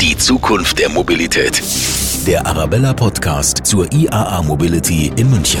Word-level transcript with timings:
Die 0.00 0.16
Zukunft 0.16 0.78
der 0.78 0.88
Mobilität. 0.88 1.62
Der 2.26 2.46
Arabella 2.46 2.94
Podcast 2.94 3.66
zur 3.66 3.86
IAA 3.92 4.42
Mobility 4.44 5.12
in 5.16 5.28
München. 5.28 5.60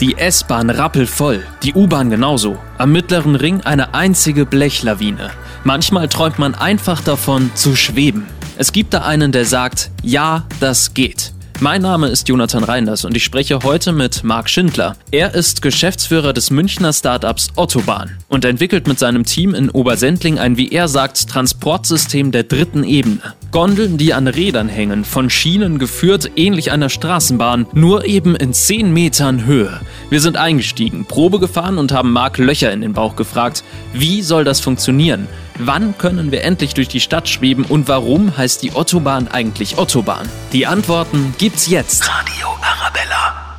Die 0.00 0.16
S-Bahn 0.16 0.70
rappelvoll, 0.70 1.44
die 1.64 1.74
U-Bahn 1.74 2.10
genauso. 2.10 2.58
Am 2.78 2.92
mittleren 2.92 3.34
Ring 3.34 3.62
eine 3.62 3.94
einzige 3.94 4.46
Blechlawine. 4.46 5.30
Manchmal 5.64 6.08
träumt 6.08 6.38
man 6.38 6.54
einfach 6.54 7.00
davon 7.00 7.50
zu 7.56 7.74
schweben. 7.74 8.28
Es 8.56 8.70
gibt 8.70 8.94
da 8.94 9.02
einen, 9.02 9.32
der 9.32 9.44
sagt, 9.44 9.90
ja, 10.04 10.44
das 10.60 10.94
geht. 10.94 11.32
Mein 11.62 11.82
Name 11.82 12.08
ist 12.08 12.28
Jonathan 12.28 12.64
Reinders 12.64 13.04
und 13.04 13.16
ich 13.16 13.22
spreche 13.22 13.60
heute 13.62 13.92
mit 13.92 14.24
Marc 14.24 14.50
Schindler. 14.50 14.96
Er 15.12 15.36
ist 15.36 15.62
Geschäftsführer 15.62 16.32
des 16.32 16.50
Münchner 16.50 16.92
Startups 16.92 17.50
Ottobahn 17.54 18.18
und 18.26 18.44
entwickelt 18.44 18.88
mit 18.88 18.98
seinem 18.98 19.22
Team 19.22 19.54
in 19.54 19.70
Obersendling 19.70 20.40
ein, 20.40 20.56
wie 20.56 20.72
er 20.72 20.88
sagt, 20.88 21.28
Transportsystem 21.28 22.32
der 22.32 22.42
dritten 22.42 22.82
Ebene. 22.82 23.34
Gondeln, 23.52 23.98
die 23.98 24.14
an 24.14 24.28
Rädern 24.28 24.70
hängen, 24.70 25.04
von 25.04 25.28
Schienen 25.28 25.78
geführt, 25.78 26.30
ähnlich 26.36 26.72
einer 26.72 26.88
Straßenbahn, 26.88 27.66
nur 27.74 28.06
eben 28.06 28.34
in 28.34 28.54
10 28.54 28.90
Metern 28.90 29.44
Höhe. 29.44 29.78
Wir 30.08 30.22
sind 30.22 30.38
eingestiegen, 30.38 31.04
Probe 31.04 31.38
gefahren 31.38 31.76
und 31.76 31.92
haben 31.92 32.12
Marc 32.12 32.38
Löcher 32.38 32.72
in 32.72 32.80
den 32.80 32.94
Bauch 32.94 33.14
gefragt, 33.14 33.62
wie 33.92 34.22
soll 34.22 34.44
das 34.44 34.60
funktionieren? 34.60 35.28
Wann 35.58 35.98
können 35.98 36.32
wir 36.32 36.44
endlich 36.44 36.72
durch 36.72 36.88
die 36.88 37.00
Stadt 37.00 37.28
schweben 37.28 37.66
und 37.68 37.88
warum 37.88 38.34
heißt 38.38 38.62
die 38.62 38.72
Ottobahn 38.72 39.28
eigentlich 39.28 39.76
Ottobahn? 39.76 40.26
Die 40.54 40.66
Antworten 40.66 41.34
gibt's 41.36 41.68
jetzt. 41.68 42.08
Radio 42.08 42.46
Arabella. 42.62 43.58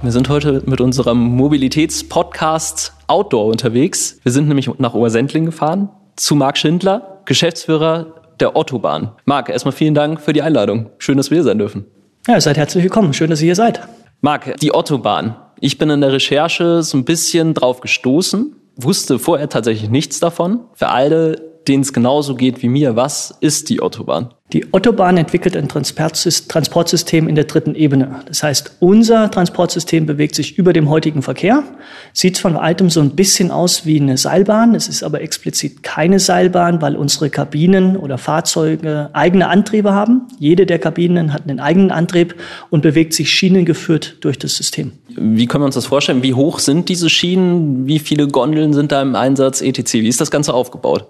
Wir 0.00 0.12
sind 0.12 0.30
heute 0.30 0.62
mit 0.64 0.80
unserem 0.80 1.18
Mobilitätspodcast 1.18 2.94
Outdoor 3.08 3.44
unterwegs. 3.48 4.20
Wir 4.22 4.32
sind 4.32 4.48
nämlich 4.48 4.70
nach 4.78 4.94
Obersendling 4.94 5.44
gefahren 5.44 5.90
zu 6.16 6.34
Marc 6.34 6.56
Schindler, 6.56 7.20
Geschäftsführer 7.26 8.23
der 8.40 8.56
Ottobahn. 8.56 9.12
Marc, 9.24 9.48
erstmal 9.48 9.72
vielen 9.72 9.94
Dank 9.94 10.20
für 10.20 10.32
die 10.32 10.42
Einladung. 10.42 10.90
Schön, 10.98 11.16
dass 11.16 11.30
wir 11.30 11.36
hier 11.36 11.44
sein 11.44 11.58
dürfen. 11.58 11.86
Ja, 12.26 12.40
seid 12.40 12.56
herzlich 12.56 12.84
willkommen. 12.84 13.12
Schön, 13.12 13.30
dass 13.30 13.40
ihr 13.40 13.46
hier 13.46 13.56
seid. 13.56 13.80
Marc, 14.20 14.56
die 14.60 14.74
Ottobahn. 14.74 15.36
Ich 15.60 15.78
bin 15.78 15.90
in 15.90 16.00
der 16.00 16.12
Recherche 16.12 16.82
so 16.82 16.96
ein 16.96 17.04
bisschen 17.04 17.54
drauf 17.54 17.80
gestoßen 17.80 18.56
wusste 18.76 19.18
vorher 19.18 19.48
tatsächlich 19.48 19.90
nichts 19.90 20.20
davon. 20.20 20.60
Für 20.74 20.88
alle, 20.88 21.53
denen 21.68 21.82
es 21.82 21.92
genauso 21.92 22.34
geht 22.34 22.62
wie 22.62 22.68
mir, 22.68 22.96
was 22.96 23.34
ist 23.40 23.70
die 23.70 23.80
Autobahn? 23.80 24.30
Die 24.52 24.72
Autobahn 24.72 25.16
entwickelt 25.16 25.56
ein 25.56 25.68
Transportsystem 25.68 27.28
in 27.28 27.34
der 27.34 27.44
dritten 27.44 27.74
Ebene. 27.74 28.20
Das 28.26 28.42
heißt, 28.42 28.76
unser 28.78 29.30
Transportsystem 29.30 30.06
bewegt 30.06 30.34
sich 30.36 30.58
über 30.58 30.72
dem 30.72 30.90
heutigen 30.90 31.22
Verkehr, 31.22 31.64
sieht 32.12 32.38
von 32.38 32.54
weitem 32.54 32.88
so 32.88 33.00
ein 33.00 33.16
bisschen 33.16 33.50
aus 33.50 33.84
wie 33.84 34.00
eine 34.00 34.16
Seilbahn. 34.16 34.74
Es 34.74 34.86
ist 34.86 35.02
aber 35.02 35.22
explizit 35.22 35.82
keine 35.82 36.20
Seilbahn, 36.20 36.82
weil 36.82 36.94
unsere 36.94 37.30
Kabinen 37.30 37.96
oder 37.96 38.16
Fahrzeuge 38.16 39.10
eigene 39.12 39.48
Antriebe 39.48 39.92
haben. 39.92 40.28
Jede 40.38 40.66
der 40.66 40.78
Kabinen 40.78 41.32
hat 41.32 41.48
einen 41.48 41.58
eigenen 41.58 41.90
Antrieb 41.90 42.36
und 42.70 42.82
bewegt 42.82 43.14
sich 43.14 43.30
schienengeführt 43.30 44.18
durch 44.20 44.38
das 44.38 44.54
System. 44.54 44.92
Wie 45.16 45.46
können 45.46 45.62
wir 45.62 45.66
uns 45.66 45.74
das 45.74 45.86
vorstellen? 45.86 46.22
Wie 46.22 46.34
hoch 46.34 46.60
sind 46.60 46.88
diese 46.88 47.10
Schienen? 47.10 47.86
Wie 47.86 47.98
viele 47.98 48.28
Gondeln 48.28 48.72
sind 48.72 48.92
da 48.92 49.02
im 49.02 49.16
Einsatz? 49.16 49.62
etc. 49.62 49.94
Wie 49.94 50.08
ist 50.08 50.20
das 50.20 50.30
Ganze 50.30 50.54
aufgebaut? 50.54 51.06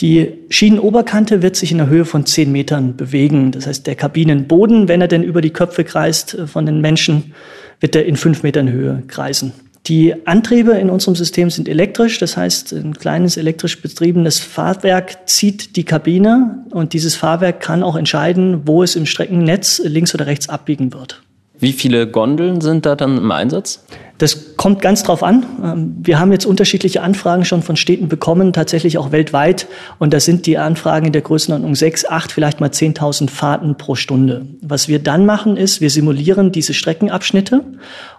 Die 0.00 0.32
Schienenoberkante 0.48 1.42
wird 1.42 1.54
sich 1.54 1.70
in 1.70 1.78
der 1.78 1.88
Höhe 1.88 2.04
von 2.04 2.26
zehn 2.26 2.50
Metern 2.50 2.96
bewegen. 2.96 3.52
Das 3.52 3.66
heißt, 3.66 3.86
der 3.86 3.94
Kabinenboden, 3.94 4.88
wenn 4.88 5.00
er 5.00 5.08
denn 5.08 5.22
über 5.22 5.40
die 5.40 5.50
Köpfe 5.50 5.84
kreist 5.84 6.34
äh, 6.34 6.46
von 6.46 6.66
den 6.66 6.80
Menschen, 6.80 7.34
wird 7.80 7.94
er 7.94 8.06
in 8.06 8.16
fünf 8.16 8.42
Metern 8.42 8.70
Höhe 8.70 9.02
kreisen. 9.06 9.52
Die 9.86 10.14
Antriebe 10.28 10.72
in 10.72 10.90
unserem 10.90 11.16
System 11.16 11.50
sind 11.50 11.68
elektrisch, 11.68 12.20
das 12.20 12.36
heißt, 12.36 12.72
ein 12.72 12.94
kleines 12.94 13.36
elektrisch 13.36 13.82
betriebenes 13.82 14.38
Fahrwerk 14.38 15.28
zieht 15.28 15.74
die 15.74 15.82
Kabine 15.82 16.64
und 16.70 16.92
dieses 16.92 17.16
Fahrwerk 17.16 17.60
kann 17.60 17.82
auch 17.82 17.96
entscheiden, 17.96 18.62
wo 18.64 18.84
es 18.84 18.94
im 18.94 19.06
Streckennetz 19.06 19.82
links 19.84 20.14
oder 20.14 20.28
rechts 20.28 20.48
abbiegen 20.48 20.92
wird. 20.92 21.20
Wie 21.58 21.72
viele 21.72 22.06
Gondeln 22.06 22.60
sind 22.60 22.86
da 22.86 22.94
dann 22.94 23.16
im 23.18 23.30
Einsatz? 23.32 23.84
Das 24.22 24.56
kommt 24.56 24.80
ganz 24.80 25.02
drauf 25.02 25.24
an. 25.24 25.44
Ähm, 25.64 25.96
wir 26.00 26.20
haben 26.20 26.30
jetzt 26.30 26.46
unterschiedliche 26.46 27.02
Anfragen 27.02 27.44
schon 27.44 27.60
von 27.60 27.74
Städten 27.74 28.06
bekommen, 28.06 28.52
tatsächlich 28.52 28.96
auch 28.96 29.10
weltweit. 29.10 29.66
Und 29.98 30.14
da 30.14 30.20
sind 30.20 30.46
die 30.46 30.58
Anfragen 30.58 31.06
in 31.06 31.12
der 31.12 31.22
Größenordnung 31.22 31.74
sechs, 31.74 32.04
acht, 32.04 32.30
vielleicht 32.30 32.60
mal 32.60 32.70
10.000 32.70 33.28
Fahrten 33.28 33.76
pro 33.76 33.96
Stunde. 33.96 34.46
Was 34.60 34.86
wir 34.86 35.00
dann 35.00 35.26
machen, 35.26 35.56
ist, 35.56 35.80
wir 35.80 35.90
simulieren 35.90 36.52
diese 36.52 36.72
Streckenabschnitte 36.72 37.64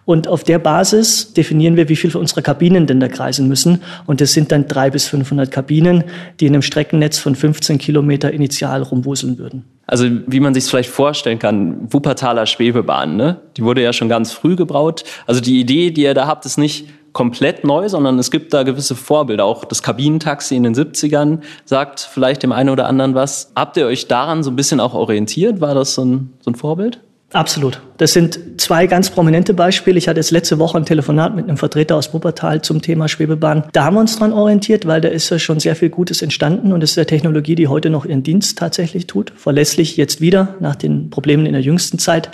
und 0.03 0.27
auf 0.27 0.43
der 0.43 0.59
Basis 0.59 1.31
definieren 1.31 1.77
wir, 1.77 1.87
wie 1.87 1.95
viel 1.95 2.11
für 2.11 2.19
unsere 2.19 2.41
Kabinen 2.41 2.85
denn 2.85 2.99
da 2.99 3.07
kreisen 3.07 3.47
müssen. 3.47 3.81
Und 4.05 4.19
das 4.19 4.33
sind 4.33 4.51
dann 4.51 4.67
drei 4.67 4.89
bis 4.89 5.05
500 5.05 5.49
Kabinen, 5.51 6.03
die 6.41 6.47
in 6.47 6.53
einem 6.53 6.63
Streckennetz 6.63 7.17
von 7.17 7.35
15 7.35 7.77
Kilometer 7.77 8.31
initial 8.31 8.81
rumwuseln 8.81 9.37
würden. 9.37 9.63
Also 9.85 10.07
wie 10.27 10.39
man 10.39 10.53
sich 10.53 10.63
vielleicht 10.63 10.89
vorstellen 10.89 11.39
kann, 11.39 11.91
Wuppertaler 11.91 12.45
Schwebebahn, 12.45 13.17
ne? 13.17 13.41
die 13.57 13.63
wurde 13.63 13.83
ja 13.83 13.91
schon 13.91 14.07
ganz 14.07 14.31
früh 14.31 14.55
gebaut. 14.55 15.03
Also 15.25 15.41
die 15.41 15.59
Idee, 15.59 15.91
die 15.93 16.03
ihr 16.03 16.13
da 16.13 16.27
habt, 16.27 16.45
ist 16.45 16.57
nicht 16.57 16.87
komplett 17.13 17.63
neu, 17.63 17.87
sondern 17.87 18.19
es 18.19 18.31
gibt 18.31 18.53
da 18.53 18.63
gewisse 18.63 18.95
Vorbilder. 18.95 19.45
Auch 19.45 19.65
das 19.65 19.83
Kabinentaxi 19.83 20.55
in 20.55 20.63
den 20.63 20.75
70ern 20.75 21.39
sagt 21.63 21.99
vielleicht 21.99 22.43
dem 22.43 22.51
einen 22.51 22.69
oder 22.69 22.87
anderen 22.87 23.15
was. 23.15 23.51
Habt 23.55 23.77
ihr 23.77 23.85
euch 23.85 24.07
daran 24.07 24.43
so 24.43 24.51
ein 24.51 24.55
bisschen 24.55 24.79
auch 24.79 24.93
orientiert? 24.93 25.61
War 25.61 25.75
das 25.75 25.93
so 25.93 26.03
ein, 26.03 26.33
so 26.41 26.51
ein 26.51 26.55
Vorbild? 26.55 26.99
Absolut. 27.31 27.81
Das 27.97 28.13
sind 28.13 28.39
zwei 28.57 28.87
ganz 28.87 29.09
prominente 29.09 29.53
Beispiele. 29.53 29.97
Ich 29.97 30.07
hatte 30.07 30.19
jetzt 30.19 30.31
letzte 30.31 30.59
Woche 30.59 30.77
ein 30.77 30.85
Telefonat 30.85 31.35
mit 31.35 31.47
einem 31.47 31.57
Vertreter 31.57 31.95
aus 31.95 32.13
Wuppertal 32.13 32.61
zum 32.61 32.81
Thema 32.81 33.07
Schwebebahn. 33.07 33.65
Da 33.71 33.85
haben 33.85 33.95
wir 33.95 33.99
uns 33.99 34.17
dran 34.17 34.33
orientiert, 34.33 34.85
weil 34.87 35.01
da 35.01 35.09
ist 35.09 35.29
ja 35.29 35.39
schon 35.39 35.59
sehr 35.59 35.75
viel 35.75 35.89
Gutes 35.89 36.21
entstanden 36.21 36.73
und 36.73 36.83
es 36.83 36.91
ist 36.91 36.97
eine 36.97 37.05
Technologie, 37.05 37.55
die 37.55 37.67
heute 37.67 37.89
noch 37.89 38.05
ihren 38.05 38.23
Dienst 38.23 38.57
tatsächlich 38.57 39.07
tut. 39.07 39.31
Verlässlich 39.35 39.97
jetzt 39.97 40.21
wieder 40.21 40.55
nach 40.59 40.75
den 40.75 41.09
Problemen 41.09 41.45
in 41.45 41.53
der 41.53 41.61
jüngsten 41.61 41.99
Zeit. 41.99 42.31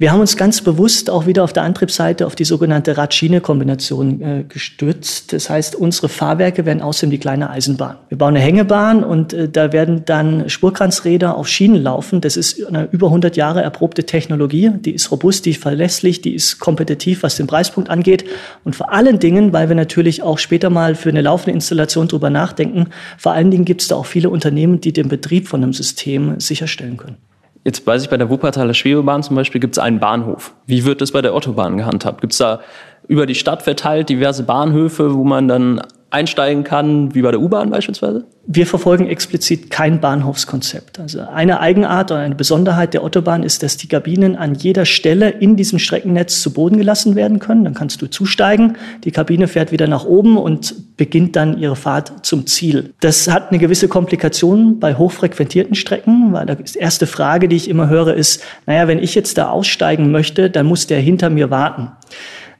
Wir 0.00 0.12
haben 0.12 0.20
uns 0.20 0.36
ganz 0.36 0.60
bewusst 0.60 1.10
auch 1.10 1.26
wieder 1.26 1.42
auf 1.42 1.52
der 1.52 1.64
Antriebsseite 1.64 2.24
auf 2.24 2.36
die 2.36 2.44
sogenannte 2.44 2.96
Rad-Schiene-Kombination 2.96 4.20
äh, 4.20 4.44
gestützt. 4.48 5.32
Das 5.32 5.50
heißt, 5.50 5.74
unsere 5.74 6.08
Fahrwerke 6.08 6.64
werden 6.64 6.82
aussehen 6.82 7.10
wie 7.10 7.18
kleine 7.18 7.50
Eisenbahn. 7.50 7.96
Wir 8.08 8.16
bauen 8.16 8.36
eine 8.36 8.44
Hängebahn 8.44 9.02
und 9.02 9.32
äh, 9.32 9.48
da 9.48 9.72
werden 9.72 10.04
dann 10.04 10.48
Spurkranzräder 10.48 11.36
auf 11.36 11.48
Schienen 11.48 11.82
laufen. 11.82 12.20
Das 12.20 12.36
ist 12.36 12.64
eine 12.64 12.88
über 12.92 13.08
100 13.08 13.36
Jahre 13.36 13.62
erprobte 13.62 14.04
Technologie. 14.04 14.70
Die 14.88 14.94
ist 14.94 15.10
robust, 15.10 15.44
die 15.44 15.50
ist 15.50 15.60
verlässlich, 15.60 16.22
die 16.22 16.34
ist 16.34 16.60
kompetitiv, 16.60 17.22
was 17.22 17.36
den 17.36 17.46
Preispunkt 17.46 17.90
angeht. 17.90 18.24
Und 18.64 18.74
vor 18.74 18.90
allen 18.90 19.18
Dingen, 19.18 19.52
weil 19.52 19.68
wir 19.68 19.76
natürlich 19.76 20.22
auch 20.22 20.38
später 20.38 20.70
mal 20.70 20.94
für 20.94 21.10
eine 21.10 21.20
laufende 21.20 21.52
Installation 21.52 22.08
drüber 22.08 22.30
nachdenken, 22.30 22.86
vor 23.18 23.32
allen 23.32 23.50
Dingen 23.50 23.66
gibt 23.66 23.82
es 23.82 23.88
da 23.88 23.96
auch 23.96 24.06
viele 24.06 24.30
Unternehmen, 24.30 24.80
die 24.80 24.94
den 24.94 25.10
Betrieb 25.10 25.46
von 25.46 25.62
einem 25.62 25.74
System 25.74 26.40
sicherstellen 26.40 26.96
können. 26.96 27.18
Jetzt 27.64 27.86
weiß 27.86 28.02
ich, 28.02 28.08
bei 28.08 28.16
der 28.16 28.30
Wuppertaler 28.30 28.72
Schwebebahn 28.72 29.22
zum 29.22 29.36
Beispiel 29.36 29.60
gibt 29.60 29.74
es 29.74 29.78
einen 29.78 30.00
Bahnhof. 30.00 30.54
Wie 30.64 30.86
wird 30.86 31.02
das 31.02 31.12
bei 31.12 31.20
der 31.20 31.34
Autobahn 31.34 31.76
gehandhabt? 31.76 32.22
Gibt 32.22 32.32
es 32.32 32.38
da 32.38 32.60
über 33.08 33.26
die 33.26 33.34
Stadt 33.34 33.62
verteilt 33.62 34.08
diverse 34.08 34.44
Bahnhöfe, 34.44 35.14
wo 35.14 35.22
man 35.22 35.48
dann 35.48 35.82
einsteigen 36.10 36.64
kann, 36.64 37.14
wie 37.14 37.22
bei 37.22 37.30
der 37.30 37.40
U-Bahn 37.40 37.70
beispielsweise? 37.70 38.24
Wir 38.46 38.66
verfolgen 38.66 39.06
explizit 39.08 39.68
kein 39.70 40.00
Bahnhofskonzept. 40.00 40.98
Also 40.98 41.20
eine 41.20 41.60
Eigenart 41.60 42.10
oder 42.10 42.20
eine 42.20 42.34
Besonderheit 42.34 42.94
der 42.94 43.02
Autobahn 43.02 43.42
ist, 43.42 43.62
dass 43.62 43.76
die 43.76 43.88
Kabinen 43.88 44.36
an 44.36 44.54
jeder 44.54 44.86
Stelle 44.86 45.28
in 45.28 45.56
diesem 45.56 45.78
Streckennetz 45.78 46.40
zu 46.40 46.54
Boden 46.54 46.78
gelassen 46.78 47.14
werden 47.14 47.40
können. 47.40 47.64
Dann 47.64 47.74
kannst 47.74 48.00
du 48.00 48.06
zusteigen, 48.06 48.78
die 49.04 49.10
Kabine 49.10 49.48
fährt 49.48 49.70
wieder 49.70 49.86
nach 49.86 50.06
oben 50.06 50.38
und 50.38 50.96
beginnt 50.96 51.36
dann 51.36 51.58
ihre 51.58 51.76
Fahrt 51.76 52.24
zum 52.24 52.46
Ziel. 52.46 52.94
Das 53.00 53.28
hat 53.28 53.50
eine 53.50 53.58
gewisse 53.58 53.88
Komplikation 53.88 54.80
bei 54.80 54.94
hochfrequentierten 54.94 55.74
Strecken, 55.74 56.32
weil 56.32 56.46
die 56.46 56.78
erste 56.78 57.06
Frage, 57.06 57.48
die 57.48 57.56
ich 57.56 57.68
immer 57.68 57.90
höre, 57.90 58.14
ist, 58.14 58.42
naja, 58.64 58.88
wenn 58.88 58.98
ich 58.98 59.14
jetzt 59.14 59.36
da 59.36 59.50
aussteigen 59.50 60.10
möchte, 60.10 60.48
dann 60.48 60.64
muss 60.64 60.86
der 60.86 61.00
hinter 61.00 61.28
mir 61.28 61.50
warten. 61.50 61.92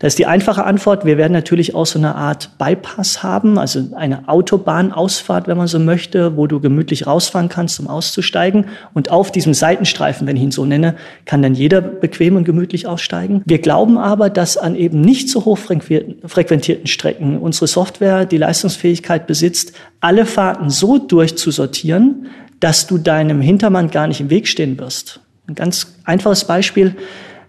Da 0.01 0.07
ist 0.07 0.19
die 0.19 0.27
einfache 0.27 0.65
Antwort, 0.65 1.05
wir 1.05 1.17
werden 1.17 1.33
natürlich 1.33 1.75
auch 1.75 1.87
so 1.87 1.99
eine 1.99 2.15
Art 2.15 2.57
Bypass 2.57 3.25
haben, 3.25 3.59
also 3.59 3.83
eine 3.97 4.29
Autobahnausfahrt, 4.29 5.49
wenn 5.49 5.57
man 5.57 5.67
so 5.67 5.81
möchte, 5.81 6.37
wo 6.37 6.47
du 6.47 6.61
gemütlich 6.61 7.09
rausfahren 7.09 7.49
kannst, 7.49 7.81
um 7.81 7.89
auszusteigen. 7.89 8.67
Und 8.95 9.11
auf 9.11 9.33
diesem 9.33 9.55
Seitenstreifen, 9.55 10.27
wenn 10.29 10.37
ich 10.37 10.43
ihn 10.45 10.51
so 10.53 10.65
nenne, 10.65 10.95
kann 11.25 11.43
dann 11.43 11.55
jeder 11.55 11.81
bequem 11.81 12.37
und 12.37 12.45
gemütlich 12.45 12.87
aussteigen. 12.87 13.43
Wir 13.45 13.59
glauben 13.59 13.99
aber, 13.99 14.31
dass 14.31 14.57
an 14.57 14.77
eben 14.77 15.01
nicht 15.01 15.31
so 15.31 15.45
hoch 15.45 15.59
frequentierten 15.59 16.87
Strecken 16.87 17.39
unsere 17.39 17.67
Software 17.67 18.25
die 18.25 18.39
Leistungsfähigkeit 18.39 19.27
besitzt, 19.27 19.73
alle 20.01 20.27
Fahrten 20.27 20.71
so 20.71 20.99
durchzusortieren, 20.99 22.29
dass 22.61 22.87
du 22.87 22.99
deinem 22.99 23.41
Hintermann 23.41 23.91
gar 23.91 24.07
nicht 24.07 24.21
im 24.21 24.31
Weg 24.31 24.47
stehen 24.47 24.79
wirst. 24.79 25.21
Ein 25.49 25.57
ganz 25.57 25.95
einfaches 26.05 26.45
Beispiel. 26.45 26.95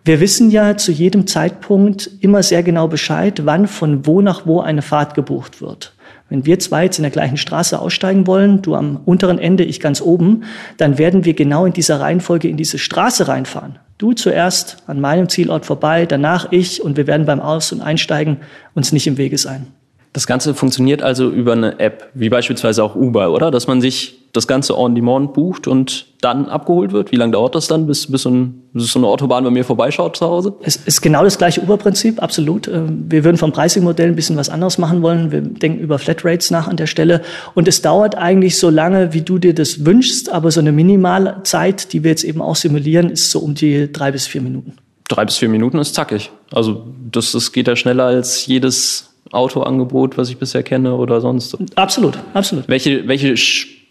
Wir 0.06 0.20
wissen 0.20 0.50
ja 0.50 0.78
zu 0.78 0.92
jedem 0.92 1.28
Zeitpunkt 1.28 2.10
immer 2.22 2.42
sehr 2.42 2.64
genau 2.64 2.88
Bescheid, 2.88 3.42
wann 3.46 3.68
von 3.68 4.06
wo 4.06 4.22
nach 4.22 4.46
wo 4.46 4.62
eine 4.62 4.82
Fahrt 4.82 5.14
gebucht 5.14 5.62
wird. 5.62 5.94
Wenn 6.30 6.46
wir 6.46 6.60
zwei 6.60 6.86
jetzt 6.86 7.00
in 7.00 7.04
der 7.04 7.12
gleichen 7.12 7.38
Straße 7.38 7.80
aussteigen 7.80 8.28
wollen, 8.28 8.62
du 8.62 8.76
am 8.76 9.02
unteren 9.06 9.40
Ende, 9.40 9.64
ich 9.64 9.80
ganz 9.80 10.00
oben, 10.02 10.44
dann 10.78 10.98
werden 10.98 11.26
wir 11.26 11.34
genau 11.34 11.66
in 11.66 11.74
dieser 11.74 12.00
Reihenfolge 12.00 12.48
in 12.48 12.58
diese 12.58 12.78
Straße 12.78 13.28
reinfahren. 13.28 13.80
Du 13.98 14.14
zuerst 14.14 14.78
an 14.88 15.02
meinem 15.02 15.28
Zielort 15.28 15.66
vorbei, 15.66 16.06
danach 16.06 16.52
ich 16.52 16.84
und 16.84 16.98
wir 16.98 17.08
werden 17.08 17.26
beim 17.26 17.42
Aus- 17.42 17.72
und 17.72 17.82
Einsteigen 17.82 18.38
uns 18.74 18.92
nicht 18.92 19.08
im 19.08 19.18
Wege 19.18 19.38
sein. 19.38 19.68
Das 20.14 20.26
Ganze 20.26 20.56
funktioniert 20.56 21.02
also 21.02 21.30
über 21.30 21.54
eine 21.54 21.80
App, 21.80 22.10
wie 22.14 22.30
beispielsweise 22.30 22.84
auch 22.84 22.96
Uber, 22.96 23.32
oder? 23.32 23.52
Dass 23.52 23.68
man 23.68 23.80
sich 23.80 24.20
das 24.34 24.48
Ganze 24.48 24.78
on 24.78 24.96
demand 24.96 25.34
bucht 25.34 25.68
und 25.68 26.06
dann 26.22 26.48
abgeholt 26.48 26.92
wird? 26.92 27.12
Wie 27.12 27.16
lange 27.16 27.32
dauert 27.34 27.56
das 27.56 27.68
dann, 27.68 27.88
bis, 27.88 28.12
bis, 28.12 28.24
so, 28.24 28.30
ein, 28.30 28.62
bis 28.74 28.92
so 28.92 29.00
eine 29.00 29.08
Autobahn 29.08 29.44
bei 29.44 29.50
mir 29.50 29.64
vorbeischaut 29.64 30.18
zu 30.18 30.26
Hause? 30.26 30.54
Es 30.62 30.76
ist 30.76 31.02
genau 31.02 31.24
das 31.24 31.38
gleiche 31.38 31.62
Uber-Prinzip, 31.62 32.22
absolut. 32.22 32.68
Ähm, 32.68 33.06
wir 33.10 33.24
würden 33.24 33.38
vom 33.38 33.52
Pricing-Modell 33.52 34.10
ein 34.10 34.16
bisschen 34.16 34.38
was 34.38 34.50
anderes 34.50 34.78
machen 34.78 35.02
wollen. 35.02 35.32
Wir 35.32 35.42
denken 35.42 35.80
über 35.80 35.98
Flatrates 35.98 36.52
nach 36.52 36.68
an 36.68 36.78
der 36.78 36.88
Stelle. 36.88 37.22
Und 37.56 37.68
es 37.68 37.82
dauert 37.82 38.16
eigentlich 38.16 38.58
so 38.58 38.70
lange, 38.70 39.14
wie 39.14 39.22
du 39.22 39.40
dir 39.40 39.54
das 39.54 39.86
wünschst, 39.86 40.30
aber 40.30 40.52
so 40.52 40.60
eine 40.60 40.72
Minimalzeit, 40.72 41.94
die 41.94 42.04
wir 42.04 42.12
jetzt 42.12 42.24
eben 42.24 42.42
auch 42.42 42.56
simulieren, 42.56 43.10
ist 43.10 43.32
so 43.32 43.40
um 43.40 43.56
die 43.56 43.92
drei 43.92 44.12
bis 44.12 44.28
vier 44.28 44.42
Minuten. 44.42 44.74
Drei 45.08 45.26
bis 45.26 45.38
vier 45.38 45.50
Minuten 45.50 45.80
ist 45.80 45.96
zackig. 45.96 46.30
Also 46.52 46.86
das, 47.12 47.32
das 47.32 47.52
geht 47.52 47.68
ja 47.68 47.76
schneller 47.76 48.06
als 48.06 48.46
jedes 48.46 49.09
Autoangebot, 49.32 50.18
was 50.18 50.30
ich 50.30 50.38
bisher 50.38 50.64
kenne 50.64 50.96
oder 50.96 51.22
sonst. 51.22 51.58
Absolut, 51.76 52.18
absolut. 52.34 52.68
Welche, 52.68 53.08
welche 53.08 53.36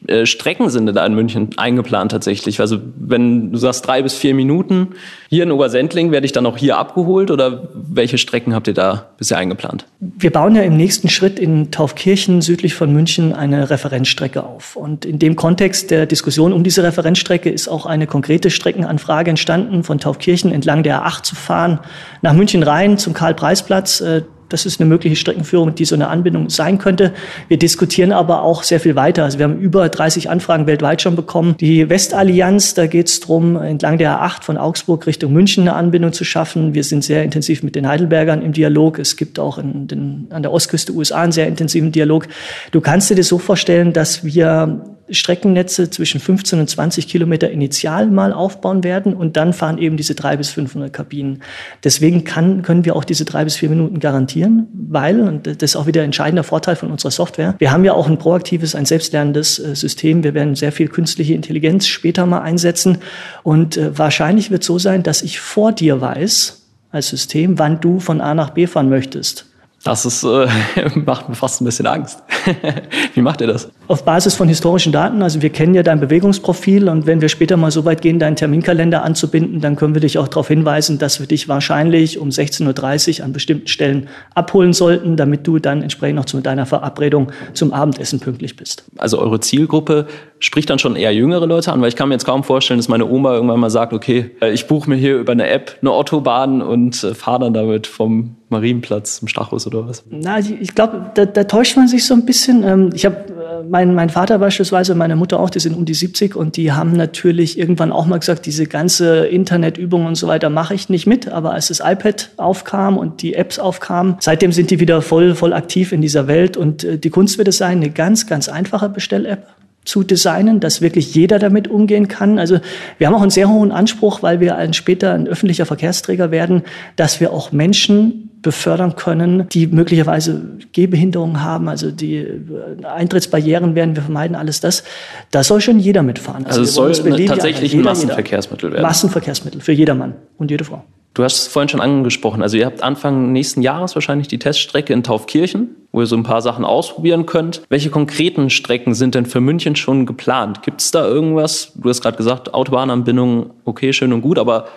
äh, 0.06 0.26
Strecken 0.26 0.70
sind 0.70 0.87
denn 0.87 0.94
da 0.94 1.05
in 1.05 1.14
München 1.14 1.50
eingeplant 1.56 2.12
tatsächlich? 2.12 2.61
Also 2.61 2.79
wenn 2.96 3.52
du 3.52 3.58
sagst 3.58 3.87
drei 3.87 4.02
bis 4.02 4.14
vier 4.14 4.35
Minuten, 4.35 4.88
hier 5.29 5.43
in 5.43 5.50
Obersendling 5.50 6.12
werde 6.12 6.25
ich 6.25 6.32
dann 6.32 6.46
auch 6.46 6.56
hier 6.56 6.79
abgeholt 6.79 7.31
oder 7.31 7.69
welche 7.75 8.17
Strecken 8.17 8.55
habt 8.55 8.69
ihr 8.69 8.75
da 8.75 9.11
bisher 9.17 9.38
eingeplant? 9.38 9.87
Wir 9.99 10.31
bauen 10.31 10.55
ja 10.55 10.62
im 10.62 10.76
nächsten 10.76 11.08
Schritt 11.08 11.38
in 11.38 11.73
Taufkirchen 11.73 12.43
südlich 12.43 12.75
von 12.75 12.93
München 12.93 13.32
eine 13.32 13.70
Referenzstrecke 13.70 14.44
auf. 14.44 14.76
Und 14.76 15.05
in 15.05 15.19
dem 15.19 15.34
Kontext 15.34 15.91
der 15.91 16.06
Diskussion 16.06 16.52
um 16.52 16.62
diese 16.62 16.84
Referenzstrecke 16.84 17.50
ist 17.50 17.67
auch 17.67 17.84
eine 17.84 18.06
konkrete 18.06 18.50
Streckenanfrage 18.50 19.31
entstanden, 19.31 19.82
von 19.82 19.99
Taufkirchen 19.99 20.52
entlang 20.52 20.84
der 20.84 21.05
A8 21.05 21.23
zu 21.25 21.34
fahren, 21.34 21.81
nach 22.23 22.34
München 22.34 22.62
rein 22.62 22.99
zum 22.99 23.14
Karl-Preis-Platz. 23.14 24.00
Äh, 24.00 24.23
das 24.48 24.66
ist 24.66 24.80
eine 24.80 24.88
mögliche 24.88 25.16
Streckenführung, 25.16 25.74
die 25.74 25.84
so 25.84 25.94
eine 25.94 26.08
Anbindung 26.08 26.50
sein 26.50 26.78
könnte. 26.78 27.12
Wir 27.48 27.58
diskutieren 27.58 28.12
aber 28.12 28.42
auch 28.42 28.62
sehr 28.62 28.80
viel 28.80 28.96
weiter. 28.96 29.24
Also 29.24 29.38
wir 29.38 29.44
haben 29.44 29.58
über 29.58 29.88
30 29.88 30.30
Anfragen 30.30 30.66
weltweit 30.66 31.02
schon 31.02 31.16
bekommen. 31.16 31.56
Die 31.58 31.88
Westallianz, 31.88 32.74
da 32.74 32.86
geht 32.86 33.08
es 33.08 33.20
darum, 33.20 33.56
entlang 33.56 33.98
der 33.98 34.20
A8 34.20 34.42
von 34.42 34.56
Augsburg 34.56 35.06
Richtung 35.06 35.32
München 35.32 35.68
eine 35.68 35.74
Anbindung 35.74 36.12
zu 36.12 36.24
schaffen. 36.24 36.74
Wir 36.74 36.84
sind 36.84 37.04
sehr 37.04 37.22
intensiv 37.22 37.62
mit 37.62 37.74
den 37.74 37.86
Heidelbergern 37.86 38.42
im 38.42 38.52
Dialog. 38.52 38.98
Es 38.98 39.16
gibt 39.16 39.38
auch 39.38 39.58
den, 39.62 40.26
an 40.30 40.42
der 40.42 40.52
Ostküste 40.52 40.92
USA 40.92 41.22
einen 41.22 41.32
sehr 41.32 41.46
intensiven 41.46 41.92
Dialog. 41.92 42.28
Du 42.72 42.80
kannst 42.80 43.10
dir 43.10 43.16
das 43.16 43.28
so 43.28 43.38
vorstellen, 43.38 43.92
dass 43.92 44.24
wir 44.24 44.97
Streckennetze 45.10 45.90
zwischen 45.90 46.20
15 46.20 46.60
und 46.60 46.69
20 46.69 47.08
Kilometer 47.08 47.50
initial 47.50 48.06
mal 48.06 48.32
aufbauen 48.32 48.84
werden 48.84 49.14
und 49.14 49.37
dann 49.37 49.52
fahren 49.52 49.78
eben 49.78 49.96
diese 49.96 50.14
drei 50.14 50.37
bis 50.37 50.50
500 50.50 50.93
Kabinen. 50.93 51.43
Deswegen 51.84 52.25
kann, 52.25 52.62
können 52.62 52.84
wir 52.84 52.96
auch 52.96 53.05
diese 53.05 53.25
drei 53.25 53.44
bis 53.44 53.56
vier 53.56 53.69
Minuten 53.69 54.00
garantieren, 54.00 54.69
weil, 54.72 55.20
und 55.20 55.46
das 55.46 55.56
ist 55.60 55.76
auch 55.76 55.87
wieder 55.87 56.02
ein 56.02 56.06
entscheidender 56.06 56.44
Vorteil 56.44 56.76
von 56.76 56.90
unserer 56.90 57.10
Software, 57.10 57.55
wir 57.58 57.70
haben 57.70 57.84
ja 57.84 57.93
auch 57.93 58.08
ein 58.08 58.19
proaktives, 58.19 58.75
ein 58.75 58.87
selbstlernendes 58.87 59.58
äh, 59.58 59.75
System. 59.75 60.25
Wir 60.25 60.34
werden 60.34 60.55
sehr 60.55 60.72
viel 60.72 60.88
künstliche 60.88 61.34
Intelligenz 61.34 61.87
später 61.87 62.26
mal 62.26 62.40
einsetzen 62.40 62.99
und 63.43 63.76
äh, 63.76 63.96
wahrscheinlich 63.96 64.50
wird 64.50 64.64
so 64.64 64.78
sein, 64.78 65.02
dass 65.02 65.22
ich 65.22 65.40
vor 65.40 65.72
dir 65.72 66.00
weiß, 66.00 66.62
als 66.90 67.08
System, 67.08 67.58
wann 67.58 67.81
du 67.81 68.00
von 68.00 68.20
A 68.20 68.34
nach 68.34 68.50
B 68.50 68.66
fahren 68.66 68.88
möchtest. 68.88 69.46
Das 69.84 70.05
ist, 70.05 70.25
äh, 70.25 70.49
macht 70.94 71.28
mir 71.28 71.34
fast 71.34 71.60
ein 71.60 71.64
bisschen 71.64 71.87
Angst. 71.87 72.22
Wie 73.14 73.20
macht 73.20 73.40
ihr 73.40 73.46
das? 73.46 73.70
Auf 73.88 74.05
Basis 74.05 74.35
von 74.35 74.49
historischen 74.49 74.93
Daten. 74.93 75.23
Also 75.23 75.43
wir 75.43 75.50
kennen 75.50 75.75
ja 75.75 75.82
dein 75.82 76.00
Bewegungsprofil 76.00 76.88
und 76.88 77.06
wenn 77.06 77.20
wir 77.20 77.29
später 77.29 77.56
mal 77.56 77.70
so 77.70 77.85
weit 77.85 78.02
gehen, 78.02 78.19
deinen 78.19 78.37
Terminkalender 78.37 79.02
anzubinden, 79.02 79.61
dann 79.61 79.76
können 79.76 79.94
wir 79.94 80.00
dich 80.00 80.19
auch 80.19 80.29
darauf 80.29 80.49
hinweisen, 80.49 80.99
dass 80.99 81.20
wir 81.20 81.26
dich 81.26 81.49
wahrscheinlich 81.49 82.19
um 82.19 82.29
16.30 82.29 83.19
Uhr 83.19 83.25
an 83.25 83.32
bestimmten 83.32 83.69
Stellen 83.69 84.08
abholen 84.35 84.73
sollten, 84.73 85.17
damit 85.17 85.46
du 85.46 85.58
dann 85.58 85.82
entsprechend 85.82 86.17
noch 86.17 86.26
zu 86.26 86.40
deiner 86.40 86.67
Verabredung 86.67 87.32
zum 87.55 87.73
Abendessen 87.73 88.20
pünktlich 88.20 88.56
bist. 88.56 88.84
Also 88.96 89.19
eure 89.19 89.41
Zielgruppe 89.41 90.06
spricht 90.41 90.70
dann 90.70 90.79
schon 90.79 90.96
eher 90.96 91.12
jüngere 91.12 91.46
Leute 91.46 91.73
an, 91.73 91.81
weil 91.81 91.88
ich 91.88 91.96
kann 91.96 92.08
mir 92.08 92.14
jetzt 92.14 92.25
kaum 92.25 92.44
vorstellen, 92.44 92.79
dass 92.79 92.88
meine 92.88 93.06
Oma 93.06 93.34
irgendwann 93.34 93.61
mal 93.61 93.70
sagt, 93.70 93.93
okay, 93.93 94.31
äh, 94.41 94.52
ich 94.52 94.67
buche 94.67 94.88
mir 94.88 94.96
hier 94.96 95.19
über 95.19 95.32
eine 95.32 95.49
App 95.49 95.79
eine 95.81 95.91
Autobahn 95.91 96.62
und 96.62 97.02
äh, 97.02 97.14
fahre 97.14 97.41
dann 97.41 97.55
damit 97.55 97.87
vom 97.87 98.37
Marienplatz 98.50 99.19
zum 99.19 99.29
Stachus 99.29 99.67
oder 99.67 99.87
was? 99.87 100.05
Na, 100.11 100.38
ich 100.38 100.75
glaube, 100.75 101.11
da, 101.14 101.26
da, 101.26 101.44
täuscht 101.44 101.76
man 101.76 101.88
sich 101.88 102.06
so 102.06 102.14
ein 102.14 102.25
bisschen. 102.25 102.27
Ähm, 102.64 102.90
ich 102.94 103.04
habe 103.04 103.16
äh, 103.16 103.69
mein, 103.69 103.94
mein 103.94 104.10
Vater 104.10 104.38
beispielsweise, 104.38 104.94
meine 104.94 105.16
Mutter 105.16 105.40
auch, 105.40 105.50
die 105.50 105.60
sind 105.60 105.76
um 105.76 105.84
die 105.84 105.94
70 105.94 106.36
und 106.36 106.56
die 106.56 106.72
haben 106.72 106.92
natürlich 106.92 107.58
irgendwann 107.58 107.92
auch 107.92 108.06
mal 108.06 108.19
gesagt, 108.19 108.46
diese 108.46 108.66
ganze 108.66 109.26
Internetübung 109.26 110.06
und 110.06 110.14
so 110.14 110.26
weiter 110.28 110.50
mache 110.50 110.75
ich 110.75 110.88
nicht 110.88 111.06
mit. 111.06 111.28
Aber 111.28 111.52
als 111.52 111.69
das 111.69 111.80
iPad 111.80 112.30
aufkam 112.36 112.98
und 112.98 113.22
die 113.22 113.34
Apps 113.34 113.58
aufkamen, 113.58 114.16
seitdem 114.20 114.52
sind 114.52 114.70
die 114.70 114.80
wieder 114.80 115.02
voll, 115.02 115.34
voll 115.34 115.52
aktiv 115.52 115.92
in 115.92 116.00
dieser 116.00 116.26
Welt. 116.26 116.56
Und 116.56 116.86
die 117.04 117.10
Kunst 117.10 117.38
wird 117.38 117.48
es 117.48 117.58
sein, 117.58 117.78
eine 117.78 117.90
ganz, 117.90 118.26
ganz 118.26 118.48
einfache 118.48 118.88
Bestell-App 118.88 119.46
zu 119.88 120.02
designen, 120.02 120.60
dass 120.60 120.82
wirklich 120.82 121.14
jeder 121.14 121.38
damit 121.38 121.66
umgehen 121.66 122.08
kann. 122.08 122.38
Also 122.38 122.60
wir 122.98 123.06
haben 123.06 123.14
auch 123.14 123.22
einen 123.22 123.31
sehr 123.31 123.48
hohen 123.48 123.72
Anspruch, 123.72 124.22
weil 124.22 124.38
wir 124.38 124.56
später 124.72 125.14
ein 125.14 125.26
öffentlicher 125.26 125.66
Verkehrsträger 125.66 126.31
werden, 126.31 126.62
dass 126.96 127.20
wir 127.20 127.32
auch 127.32 127.52
Menschen 127.52 128.27
befördern 128.43 128.96
können, 128.96 129.49
die 129.49 129.67
möglicherweise 129.67 130.40
Gehbehinderungen 130.73 131.43
haben, 131.43 131.69
also 131.69 131.90
die 131.90 132.17
äh, 132.17 132.85
Eintrittsbarrieren 132.85 133.75
werden 133.75 133.96
wir 133.96 134.02
vermeiden, 134.02 134.37
alles 134.37 134.61
das. 134.61 134.85
Da 135.31 135.43
soll 135.43 135.61
schon 135.61 135.79
jeder 135.79 136.02
mitfahren. 136.02 136.46
Also, 136.46 136.61
also 136.61 136.90
es 136.90 137.02
soll 137.02 137.26
tatsächlich 137.26 137.75
ein 137.75 137.82
Massenverkehrsmittel 137.82 138.73
werden. 138.73 138.82
Massenverkehrsmittel 138.82 139.61
für 139.61 139.73
jedermann 139.73 140.14
und 140.37 140.50
jede 140.50 140.64
Frau. 140.64 140.85
Du 141.14 141.25
hast 141.25 141.37
es 141.38 141.46
vorhin 141.49 141.69
schon 141.69 141.81
angesprochen. 141.81 142.43
Also 142.43 142.56
ihr 142.56 142.67
habt 142.67 142.81
Anfang 142.81 143.32
nächsten 143.32 143.61
Jahres 143.61 143.96
wahrscheinlich 143.96 144.29
die 144.29 144.38
Teststrecke 144.38 144.93
in 144.93 145.02
Taufkirchen, 145.02 145.70
wo 145.91 146.00
ihr 146.00 146.06
so 146.06 146.17
ein 146.17 146.23
paar 146.23 146.43
Sachen 146.43 146.64
ausprobieren 146.64 147.26
könnt. 147.26 147.62
Welche 147.69 147.91
konkreten 147.91 148.50
Strecken 148.50 148.94
sind 148.94 149.17
denn 149.17 149.26
für 149.26 149.41
München 149.41 149.75
schon 149.75 150.06
geplant? 150.06 150.62
Gibt 150.62 150.81
es 150.81 150.93
da 150.93 151.05
irgendwas? 151.05 151.73
Du 151.75 151.88
hast 151.88 152.02
gerade 152.02 152.17
gesagt, 152.17 152.55
Autobahnanbindung, 152.55 153.50
okay, 153.64 153.93
schön 153.93 154.12
und 154.12 154.20
gut, 154.20 154.38
aber 154.38 154.69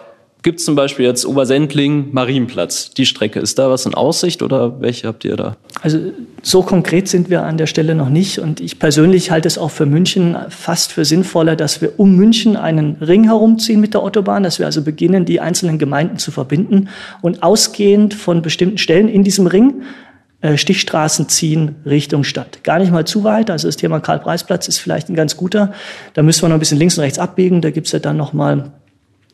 Gibt 0.43 0.59
es 0.59 0.65
zum 0.65 0.73
Beispiel 0.73 1.05
jetzt 1.05 1.23
Obersendling, 1.23 2.09
Marienplatz, 2.13 2.91
die 2.91 3.05
Strecke. 3.05 3.39
Ist 3.39 3.59
da 3.59 3.69
was 3.69 3.85
in 3.85 3.93
Aussicht 3.93 4.41
oder 4.41 4.81
welche 4.81 5.07
habt 5.07 5.23
ihr 5.23 5.35
da? 5.35 5.55
Also 5.83 5.99
so 6.41 6.63
konkret 6.63 7.07
sind 7.07 7.29
wir 7.29 7.43
an 7.43 7.57
der 7.57 7.67
Stelle 7.67 7.93
noch 7.93 8.09
nicht. 8.09 8.39
Und 8.39 8.59
ich 8.59 8.79
persönlich 8.79 9.29
halte 9.29 9.47
es 9.47 9.59
auch 9.59 9.69
für 9.69 9.85
München 9.85 10.35
fast 10.49 10.93
für 10.93 11.05
sinnvoller, 11.05 11.55
dass 11.55 11.81
wir 11.81 11.99
um 11.99 12.15
München 12.15 12.55
einen 12.57 12.95
Ring 12.95 13.25
herumziehen 13.25 13.79
mit 13.79 13.93
der 13.93 14.01
Autobahn, 14.01 14.41
dass 14.41 14.57
wir 14.57 14.65
also 14.65 14.81
beginnen, 14.81 15.25
die 15.25 15.39
einzelnen 15.39 15.77
Gemeinden 15.77 16.17
zu 16.17 16.31
verbinden 16.31 16.89
und 17.21 17.43
ausgehend 17.43 18.15
von 18.15 18.41
bestimmten 18.41 18.79
Stellen 18.79 19.09
in 19.09 19.23
diesem 19.23 19.45
Ring 19.45 19.83
äh, 20.41 20.57
Stichstraßen 20.57 21.29
ziehen 21.29 21.75
Richtung 21.85 22.23
Stadt. 22.23 22.63
Gar 22.63 22.79
nicht 22.79 22.91
mal 22.91 23.05
zu 23.05 23.23
weit. 23.23 23.51
Also 23.51 23.67
das 23.67 23.77
Thema 23.77 23.99
Karl-Preis-Platz 23.99 24.67
ist 24.67 24.79
vielleicht 24.79 25.07
ein 25.09 25.15
ganz 25.15 25.37
guter. 25.37 25.71
Da 26.15 26.23
müssen 26.23 26.41
wir 26.41 26.49
noch 26.49 26.55
ein 26.55 26.59
bisschen 26.59 26.79
links 26.79 26.97
und 26.97 27.03
rechts 27.03 27.19
abbiegen. 27.19 27.61
Da 27.61 27.69
gibt's 27.69 27.91
ja 27.91 27.99
dann 27.99 28.17
noch 28.17 28.33
mal 28.33 28.71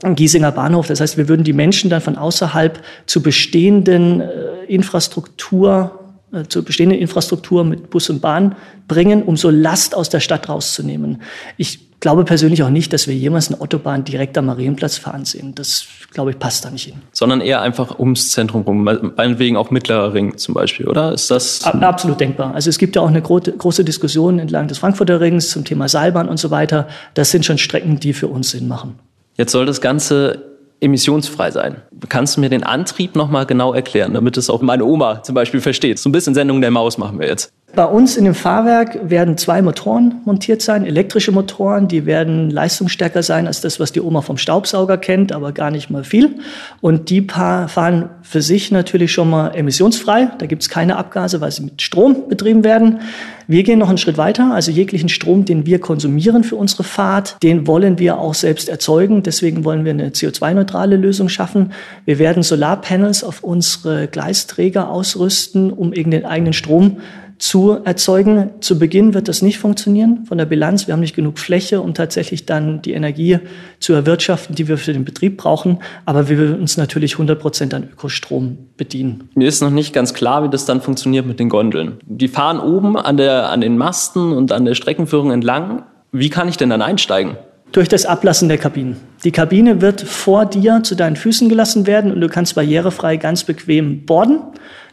Giesinger 0.04 0.52
Bahnhof. 0.52 0.88
Das 0.88 1.02
heißt, 1.02 1.18
wir 1.18 1.28
würden 1.28 1.44
die 1.44 1.54
Menschen 1.54 1.90
dann 1.90 2.02
von 2.02 2.18
außerhalb 2.18 2.80
zu 3.06 3.22
bestehenden 3.22 4.22
äh, 4.22 4.66
Infrastruktur, 4.68 6.00
äh, 6.32 6.44
zur 6.48 6.64
bestehenden 6.64 7.00
Infrastruktur 7.00 7.64
mit 7.64 7.90
Bus 7.90 8.10
und 8.10 8.22
Bahn 8.22 8.56
bringen, 8.88 9.24
um 9.24 9.38
so 9.38 9.50
Last 9.50 9.96
aus 9.96 10.10
der 10.10 10.20
Stadt 10.20 10.50
rauszunehmen. 10.50 11.22
Ich 11.58 11.88
glaube 12.00 12.26
persönlich 12.26 12.62
auch 12.62 12.70
nicht, 12.70 12.94
dass 12.94 13.08
wir 13.08 13.16
jemals 13.16 13.48
eine 13.52 13.60
Autobahn 13.60 14.04
direkt 14.04 14.38
am 14.38 14.46
Marienplatz 14.46 14.98
fahren 14.98 15.26
sehen. 15.26 15.56
Das, 15.56 15.88
glaube 16.12 16.30
ich, 16.30 16.38
passt 16.38 16.64
da 16.64 16.70
nicht 16.70 16.86
hin. 16.86 17.02
Sondern 17.12 17.42
eher 17.42 17.62
einfach 17.62 17.98
ums 17.98 18.30
Zentrum 18.30 18.62
rum, 18.62 18.84
meinetwegen 18.84 19.58
auch 19.58 19.72
Mittlerer 19.72 20.14
Ring 20.14 20.38
zum 20.38 20.54
Beispiel, 20.54 20.88
oder? 20.88 21.12
Ist 21.12 21.32
das? 21.32 21.64
Absolut 21.64 22.20
denkbar. 22.20 22.54
Also 22.54 22.70
es 22.70 22.78
gibt 22.78 22.96
ja 22.96 23.02
auch 23.02 23.10
eine 23.10 23.24
große 23.24 23.84
Diskussion 23.84 24.38
entlang 24.38 24.68
des 24.68 24.78
Frankfurter 24.78 25.20
Rings 25.20 25.50
zum 25.50 25.66
Thema 25.66 25.90
Seilbahn 25.90 26.30
und 26.30 26.38
so 26.38 26.52
weiter. 26.52 26.88
Das 27.16 27.32
sind 27.32 27.46
schon 27.46 27.58
Strecken, 27.58 28.00
die 28.00 28.14
für 28.14 28.28
uns 28.28 28.52
Sinn 28.52 28.68
machen. 28.68 29.00
Jetzt 29.38 29.52
soll 29.52 29.66
das 29.66 29.82
Ganze 29.82 30.58
emissionsfrei 30.80 31.52
sein. 31.52 31.82
Kannst 32.10 32.38
du 32.38 32.42
mir 32.42 32.50
den 32.50 32.64
Antrieb 32.64 33.16
nochmal 33.16 33.46
genau 33.46 33.74
erklären, 33.74 34.14
damit 34.14 34.38
es 34.38 34.50
auch 34.50 34.62
meine 34.62 34.84
Oma 34.84 35.24
zum 35.24 35.36
Beispiel 35.36 35.62
versteht? 35.62 36.00
So 36.00 36.10
ein 36.10 36.12
bisschen 36.12 36.34
Sendung 36.34 36.62
der 36.62 36.72
Maus 36.72 36.98
machen 36.98 37.20
wir 37.20 37.28
jetzt. 37.28 37.52
Bei 37.76 37.84
uns 37.84 38.16
in 38.16 38.24
dem 38.24 38.34
Fahrwerk 38.34 39.10
werden 39.10 39.38
zwei 39.38 39.62
Motoren 39.62 40.22
montiert 40.24 40.62
sein, 40.62 40.86
elektrische 40.86 41.34
Motoren, 41.34 41.90
die 41.90 42.06
werden 42.06 42.50
leistungsstärker 42.50 43.22
sein 43.22 43.46
als 43.46 43.60
das, 43.60 43.78
was 43.80 43.92
die 43.92 44.00
Oma 44.00 44.22
vom 44.22 44.38
Staubsauger 44.38 44.98
kennt, 44.98 45.34
aber 45.34 45.52
gar 45.52 45.70
nicht 45.70 45.90
mal 45.90 46.06
viel. 46.06 46.40
Und 46.80 47.10
die 47.10 47.28
fahren 47.28 48.10
für 48.22 48.42
sich 48.42 48.72
natürlich 48.72 49.12
schon 49.12 49.30
mal 49.30 49.50
emissionsfrei. 49.50 50.32
Da 50.40 50.46
gibt 50.46 50.64
es 50.64 50.70
keine 50.70 50.96
Abgase, 50.96 51.42
weil 51.42 51.52
sie 51.52 51.64
mit 51.64 51.82
Strom 51.82 52.30
betrieben 52.30 52.64
werden. 52.64 53.02
Wir 53.48 53.64
gehen 53.64 53.80
noch 53.80 53.90
einen 53.90 53.98
Schritt 53.98 54.18
weiter. 54.18 54.54
Also 54.54 54.72
jeglichen 54.72 55.10
Strom, 55.10 55.44
den 55.44 55.66
wir 55.66 55.80
konsumieren 55.80 56.46
für 56.46 56.56
unsere 56.56 56.84
Fahrt, 56.84 57.36
den 57.44 57.68
wollen 57.68 58.00
wir 58.00 58.18
auch 58.18 58.34
selbst 58.34 58.70
erzeugen. 58.70 59.24
Deswegen 59.24 59.66
wollen 59.66 59.84
wir 59.84 59.92
eine 59.92 60.10
CO2-neutrale 60.10 60.96
Lösung 60.96 61.28
schaffen. 61.28 61.74
Wir 62.06 62.18
werden 62.18 62.44
Solarpanels 62.44 63.26
auf 63.26 63.44
unsere 63.44 64.08
Gleisträger 64.08 64.90
ausrüsten, 64.90 65.72
um 65.72 65.94
eben 65.94 66.12
den 66.12 66.26
eigenen 66.26 66.54
Strom 66.54 66.98
zu 67.40 67.78
erzeugen. 67.84 68.52
Zu 68.62 68.80
Beginn 68.80 69.14
wird 69.14 69.28
das 69.28 69.42
nicht 69.42 69.60
funktionieren 69.60 70.26
von 70.26 70.38
der 70.38 70.46
Bilanz. 70.46 70.88
Wir 70.88 70.94
haben 70.94 71.02
nicht 71.02 71.16
genug 71.16 71.40
Fläche, 71.40 71.82
um 71.82 71.94
tatsächlich 71.94 72.46
dann 72.46 72.82
die 72.82 72.94
Energie 72.94 73.40
zu 73.80 73.94
erwirtschaften, 73.94 74.56
die 74.56 74.68
wir 74.68 74.78
für 74.78 74.94
den 74.94 75.06
Betrieb 75.06 75.38
brauchen. 75.38 75.80
Aber 76.06 76.30
wir 76.30 76.38
würden 76.38 76.62
uns 76.62 76.78
natürlich 76.78 77.14
100 77.14 77.40
Prozent 77.40 77.74
an 77.74 77.84
Ökostrom 77.84 78.58
bedienen. 78.78 79.30
Mir 79.36 79.48
ist 79.48 79.62
noch 79.62 79.70
nicht 79.70 79.94
ganz 79.94 80.14
klar, 80.14 80.44
wie 80.44 80.50
das 80.50 80.66
dann 80.66 80.82
funktioniert 80.82 81.26
mit 81.26 81.40
den 81.40 81.50
Gondeln. 81.50 81.98
Die 82.06 82.28
fahren 82.28 82.60
oben 82.60 82.98
an, 82.98 83.18
der, 83.18 83.50
an 83.50 83.62
den 83.62 83.78
Masten 83.78 84.34
und 84.34 84.52
an 84.52 84.66
der 84.66 84.76
Streckenführung 84.76 85.32
entlang 85.32 85.84
Wie 86.12 86.30
kann 86.30 86.50
ich 86.50 86.58
denn 86.58 86.70
dann 86.70 86.82
einsteigen? 86.82 87.38
Durch 87.74 87.90
das 87.90 88.06
Ablassen 88.06 88.48
der 88.48 88.58
Kabinen. 88.58 88.96
Die 89.26 89.32
Kabine 89.32 89.82
wird 89.82 90.02
vor 90.02 90.46
dir 90.46 90.84
zu 90.84 90.96
deinen 90.96 91.18
Füßen 91.18 91.50
gelassen 91.50 91.86
werden 91.86 92.14
und 92.14 92.22
du 92.22 92.30
kannst 92.30 92.56
barrierefrei 92.56 93.18
ganz 93.18 93.44
bequem 93.44 94.06
borden. 94.06 94.40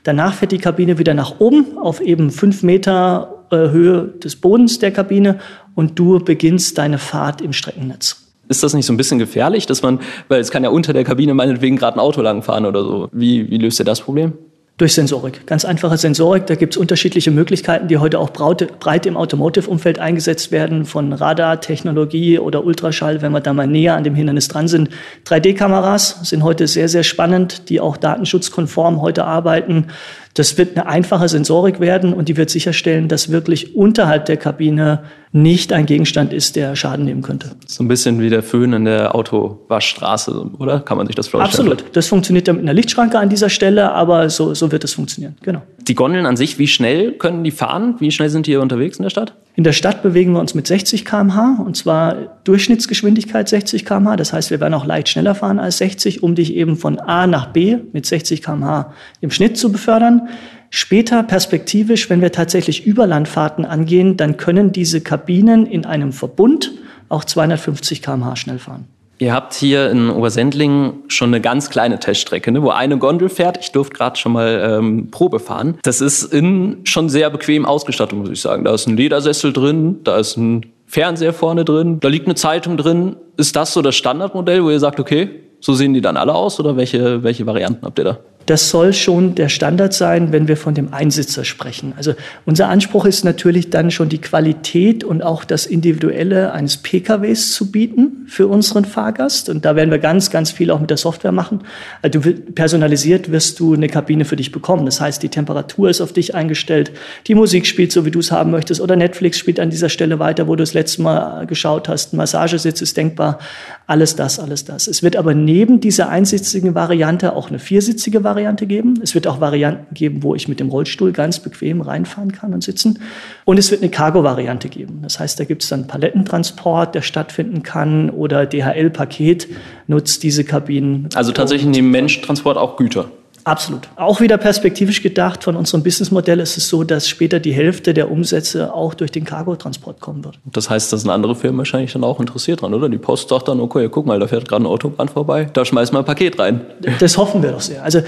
Danach 0.04 0.34
fährt 0.34 0.52
die 0.52 0.58
Kabine 0.58 0.98
wieder 0.98 1.14
nach 1.14 1.40
oben 1.40 1.78
auf 1.78 2.00
eben 2.00 2.30
fünf 2.30 2.62
Meter 2.62 3.46
äh, 3.50 3.56
Höhe 3.56 4.14
des 4.22 4.36
Bodens 4.36 4.78
der 4.78 4.92
Kabine 4.92 5.38
und 5.74 5.98
du 5.98 6.18
beginnst 6.18 6.76
deine 6.76 6.98
Fahrt 6.98 7.40
im 7.40 7.54
Streckennetz. 7.54 8.20
Ist 8.48 8.62
das 8.62 8.74
nicht 8.74 8.84
so 8.84 8.92
ein 8.92 8.98
bisschen 8.98 9.18
gefährlich, 9.18 9.64
dass 9.64 9.82
man, 9.82 10.00
weil 10.28 10.40
es 10.40 10.50
kann 10.50 10.62
ja 10.62 10.68
unter 10.68 10.92
der 10.92 11.04
Kabine 11.04 11.32
meinetwegen 11.32 11.76
gerade 11.76 11.96
ein 11.96 12.00
Auto 12.00 12.20
langfahren 12.20 12.66
oder 12.66 12.82
so. 12.82 13.08
Wie, 13.12 13.50
wie 13.50 13.56
löst 13.56 13.80
ihr 13.80 13.86
das 13.86 14.02
Problem? 14.02 14.34
Durch 14.76 14.94
Sensorik. 14.94 15.46
Ganz 15.46 15.64
einfache 15.64 15.96
Sensorik. 15.96 16.46
Da 16.46 16.56
gibt 16.56 16.74
es 16.74 16.76
unterschiedliche 16.76 17.30
Möglichkeiten, 17.30 17.86
die 17.86 17.98
heute 17.98 18.18
auch 18.18 18.30
breit 18.30 19.06
im 19.06 19.16
Automotive-Umfeld 19.16 20.00
eingesetzt 20.00 20.50
werden, 20.50 20.84
von 20.84 21.12
Radartechnologie 21.12 22.40
oder 22.40 22.64
Ultraschall, 22.64 23.22
wenn 23.22 23.30
wir 23.30 23.40
da 23.40 23.52
mal 23.52 23.68
näher 23.68 23.94
an 23.94 24.02
dem 24.02 24.16
Hindernis 24.16 24.48
dran 24.48 24.66
sind. 24.66 24.88
3D-Kameras 25.26 26.28
sind 26.28 26.42
heute 26.42 26.66
sehr, 26.66 26.88
sehr 26.88 27.04
spannend, 27.04 27.68
die 27.68 27.80
auch 27.80 27.96
datenschutzkonform 27.96 29.00
heute 29.00 29.24
arbeiten. 29.26 29.86
Das 30.34 30.58
wird 30.58 30.76
eine 30.76 30.86
einfache 30.86 31.28
Sensorik 31.28 31.78
werden 31.78 32.12
und 32.12 32.28
die 32.28 32.36
wird 32.36 32.50
sicherstellen, 32.50 33.06
dass 33.06 33.30
wirklich 33.30 33.76
unterhalb 33.76 34.26
der 34.26 34.36
Kabine 34.36 35.04
nicht 35.30 35.72
ein 35.72 35.86
Gegenstand 35.86 36.32
ist, 36.32 36.54
der 36.54 36.76
Schaden 36.76 37.04
nehmen 37.04 37.22
könnte. 37.22 37.52
So 37.66 37.82
ein 37.82 37.88
bisschen 37.88 38.20
wie 38.20 38.30
der 38.30 38.42
Föhn 38.44 38.72
in 38.72 38.84
der 38.84 39.16
Autowaschstraße, 39.16 40.50
oder? 40.58 40.80
Kann 40.80 40.96
man 40.96 41.08
sich 41.08 41.16
das 41.16 41.26
vorstellen? 41.26 41.72
Absolut. 41.72 41.96
Das 41.96 42.06
funktioniert 42.06 42.46
dann 42.46 42.56
mit 42.56 42.64
einer 42.64 42.72
Lichtschranke 42.72 43.18
an 43.18 43.28
dieser 43.28 43.48
Stelle, 43.48 43.92
aber 43.92 44.30
so, 44.30 44.54
so 44.54 44.70
wird 44.70 44.84
es 44.84 44.94
funktionieren. 44.94 45.36
Genau. 45.42 45.62
Die 45.88 45.96
Gondeln 45.96 46.24
an 46.26 46.36
sich, 46.36 46.58
wie 46.58 46.68
schnell 46.68 47.12
können 47.12 47.42
die 47.42 47.50
fahren? 47.50 47.96
Wie 47.98 48.12
schnell 48.12 48.28
sind 48.28 48.46
die 48.46 48.56
unterwegs 48.56 48.98
in 48.98 49.02
der 49.02 49.10
Stadt? 49.10 49.34
In 49.56 49.64
der 49.64 49.72
Stadt 49.72 50.02
bewegen 50.02 50.32
wir 50.32 50.40
uns 50.40 50.54
mit 50.54 50.66
60 50.66 51.04
km/h 51.04 51.62
und 51.64 51.76
zwar 51.76 52.14
Durchschnittsgeschwindigkeit 52.44 53.48
60 53.48 53.84
km/h. 53.84 54.16
Das 54.16 54.32
heißt, 54.32 54.50
wir 54.50 54.60
werden 54.60 54.74
auch 54.74 54.86
leicht 54.86 55.08
schneller 55.08 55.34
fahren 55.34 55.58
als 55.58 55.78
60, 55.78 56.22
um 56.22 56.34
dich 56.34 56.54
eben 56.54 56.76
von 56.76 56.98
A 56.98 57.26
nach 57.26 57.46
B 57.52 57.76
mit 57.92 58.06
60 58.06 58.42
km/h 58.42 58.92
im 59.20 59.30
Schnitt 59.30 59.56
zu 59.56 59.70
befördern. 59.70 60.23
Später 60.70 61.22
perspektivisch, 61.22 62.10
wenn 62.10 62.20
wir 62.20 62.32
tatsächlich 62.32 62.86
Überlandfahrten 62.86 63.64
angehen, 63.64 64.16
dann 64.16 64.36
können 64.36 64.72
diese 64.72 65.00
Kabinen 65.00 65.66
in 65.66 65.84
einem 65.86 66.12
Verbund 66.12 66.72
auch 67.08 67.24
250 67.24 68.02
km/h 68.02 68.36
schnell 68.36 68.58
fahren. 68.58 68.86
Ihr 69.18 69.32
habt 69.32 69.54
hier 69.54 69.90
in 69.90 70.10
Obersendling 70.10 70.94
schon 71.06 71.28
eine 71.28 71.40
ganz 71.40 71.70
kleine 71.70 72.00
Teststrecke, 72.00 72.50
ne, 72.50 72.62
wo 72.62 72.70
eine 72.70 72.98
Gondel 72.98 73.28
fährt. 73.28 73.58
Ich 73.60 73.70
durfte 73.70 73.96
gerade 73.96 74.18
schon 74.18 74.32
mal 74.32 74.78
ähm, 74.78 75.10
Probe 75.10 75.38
fahren. 75.38 75.78
Das 75.82 76.00
ist 76.00 76.24
in 76.24 76.80
schon 76.84 77.08
sehr 77.08 77.30
bequem 77.30 77.64
ausgestattet, 77.64 78.18
muss 78.18 78.30
ich 78.30 78.40
sagen. 78.40 78.64
Da 78.64 78.74
ist 78.74 78.88
ein 78.88 78.96
Ledersessel 78.96 79.52
drin, 79.52 80.00
da 80.02 80.16
ist 80.16 80.36
ein 80.36 80.66
Fernseher 80.86 81.32
vorne 81.32 81.64
drin, 81.64 82.00
da 82.00 82.08
liegt 82.08 82.26
eine 82.26 82.34
Zeitung 82.34 82.76
drin. 82.76 83.16
Ist 83.36 83.54
das 83.54 83.72
so 83.72 83.82
das 83.82 83.94
Standardmodell, 83.94 84.64
wo 84.64 84.70
ihr 84.70 84.80
sagt, 84.80 84.98
okay, 84.98 85.30
so 85.60 85.74
sehen 85.74 85.94
die 85.94 86.00
dann 86.00 86.16
alle 86.16 86.34
aus 86.34 86.58
oder 86.58 86.76
welche, 86.76 87.22
welche 87.22 87.46
Varianten 87.46 87.86
habt 87.86 87.98
ihr 87.98 88.04
da? 88.04 88.18
Das 88.46 88.68
soll 88.68 88.92
schon 88.92 89.34
der 89.34 89.48
Standard 89.48 89.94
sein, 89.94 90.30
wenn 90.30 90.48
wir 90.48 90.58
von 90.58 90.74
dem 90.74 90.92
Einsitzer 90.92 91.44
sprechen. 91.44 91.94
Also 91.96 92.14
unser 92.44 92.68
Anspruch 92.68 93.06
ist 93.06 93.24
natürlich 93.24 93.70
dann 93.70 93.90
schon 93.90 94.10
die 94.10 94.20
Qualität 94.20 95.02
und 95.02 95.22
auch 95.22 95.44
das 95.44 95.64
Individuelle 95.64 96.52
eines 96.52 96.76
PKWs 96.76 97.52
zu 97.52 97.70
bieten 97.70 98.26
für 98.28 98.46
unseren 98.46 98.84
Fahrgast. 98.84 99.48
Und 99.48 99.64
da 99.64 99.76
werden 99.76 99.90
wir 99.90 99.98
ganz, 99.98 100.30
ganz 100.30 100.50
viel 100.50 100.70
auch 100.70 100.80
mit 100.80 100.90
der 100.90 100.98
Software 100.98 101.32
machen. 101.32 101.60
Also 102.02 102.20
personalisiert 102.54 103.30
wirst 103.30 103.58
du 103.60 103.72
eine 103.72 103.88
Kabine 103.88 104.26
für 104.26 104.36
dich 104.36 104.52
bekommen. 104.52 104.84
Das 104.84 105.00
heißt, 105.00 105.22
die 105.22 105.30
Temperatur 105.30 105.88
ist 105.88 106.02
auf 106.02 106.12
dich 106.12 106.34
eingestellt, 106.34 106.92
die 107.26 107.34
Musik 107.34 107.66
spielt 107.66 107.92
so, 107.92 108.04
wie 108.04 108.10
du 108.10 108.18
es 108.18 108.30
haben 108.30 108.50
möchtest, 108.50 108.82
oder 108.82 108.94
Netflix 108.96 109.38
spielt 109.38 109.58
an 109.58 109.70
dieser 109.70 109.88
Stelle 109.88 110.18
weiter, 110.18 110.48
wo 110.48 110.56
du 110.56 110.62
das 110.62 110.74
letzte 110.74 111.00
Mal 111.00 111.46
geschaut 111.46 111.88
hast. 111.88 112.12
Ein 112.12 112.18
Massagesitz 112.18 112.82
ist 112.82 112.96
denkbar. 112.96 113.38
Alles 113.86 114.16
das, 114.16 114.38
alles 114.38 114.66
das. 114.66 114.86
Es 114.86 115.02
wird 115.02 115.16
aber 115.16 115.34
neben 115.34 115.80
dieser 115.80 116.10
einsitzigen 116.10 116.74
Variante 116.74 117.34
auch 117.34 117.48
eine 117.48 117.58
viersitzige 117.58 118.22
Variante 118.22 118.33
Variante 118.34 118.66
geben. 118.66 118.98
Es 119.00 119.14
wird 119.14 119.28
auch 119.28 119.40
Varianten 119.40 119.94
geben, 119.94 120.24
wo 120.24 120.34
ich 120.34 120.48
mit 120.48 120.58
dem 120.58 120.68
Rollstuhl 120.68 121.12
ganz 121.12 121.38
bequem 121.38 121.80
reinfahren 121.80 122.32
kann 122.32 122.52
und 122.52 122.64
sitzen. 122.64 122.98
Und 123.44 123.58
es 123.58 123.70
wird 123.70 123.82
eine 123.82 123.90
Cargo-Variante 123.90 124.68
geben. 124.68 125.00
Das 125.02 125.20
heißt, 125.20 125.38
da 125.38 125.44
gibt 125.44 125.62
es 125.62 125.68
dann 125.68 125.86
Palettentransport, 125.86 126.94
der 126.94 127.02
stattfinden 127.02 127.62
kann 127.62 128.10
oder 128.10 128.44
DHL-Paket 128.46 129.48
nutzt 129.86 130.24
diese 130.24 130.42
Kabinen. 130.42 131.08
Also 131.14 131.30
tatsächlich 131.30 131.70
neben 131.70 131.92
Menschentransport 131.92 132.58
auch 132.58 132.76
Güter. 132.76 133.06
Absolut. 133.44 133.88
Auch 133.96 134.20
wieder 134.20 134.38
perspektivisch 134.38 135.02
gedacht 135.02 135.44
von 135.44 135.54
unserem 135.54 135.82
Businessmodell 135.82 136.40
ist 136.40 136.56
es 136.56 136.68
so, 136.68 136.82
dass 136.82 137.08
später 137.08 137.40
die 137.40 137.52
Hälfte 137.52 137.92
der 137.92 138.10
Umsätze 138.10 138.74
auch 138.74 138.94
durch 138.94 139.12
den 139.12 139.24
Cargotransport 139.24 140.00
kommen 140.00 140.24
wird. 140.24 140.38
Das 140.46 140.70
heißt, 140.70 140.92
da 140.92 140.96
sind 140.96 141.10
andere 141.10 141.36
Firmen 141.36 141.58
wahrscheinlich 141.58 141.92
dann 141.92 142.04
auch 142.04 142.20
interessiert 142.20 142.62
dran, 142.62 142.72
oder? 142.72 142.88
Die 142.88 142.98
Post 142.98 143.28
sagt 143.28 143.48
dann, 143.48 143.60
okay, 143.60 143.88
guck 143.90 144.06
mal, 144.06 144.18
da 144.18 144.26
fährt 144.26 144.48
gerade 144.48 144.64
ein 144.64 144.66
Autobahn 144.66 145.08
vorbei, 145.08 145.48
da 145.52 145.64
schmeiß 145.64 145.92
mal 145.92 145.98
ein 146.00 146.04
Paket 146.06 146.38
rein. 146.38 146.62
Das 146.98 147.18
hoffen 147.18 147.42
wir 147.42 147.52
doch 147.52 147.60
sehr. 147.60 147.84
Also 147.84 148.00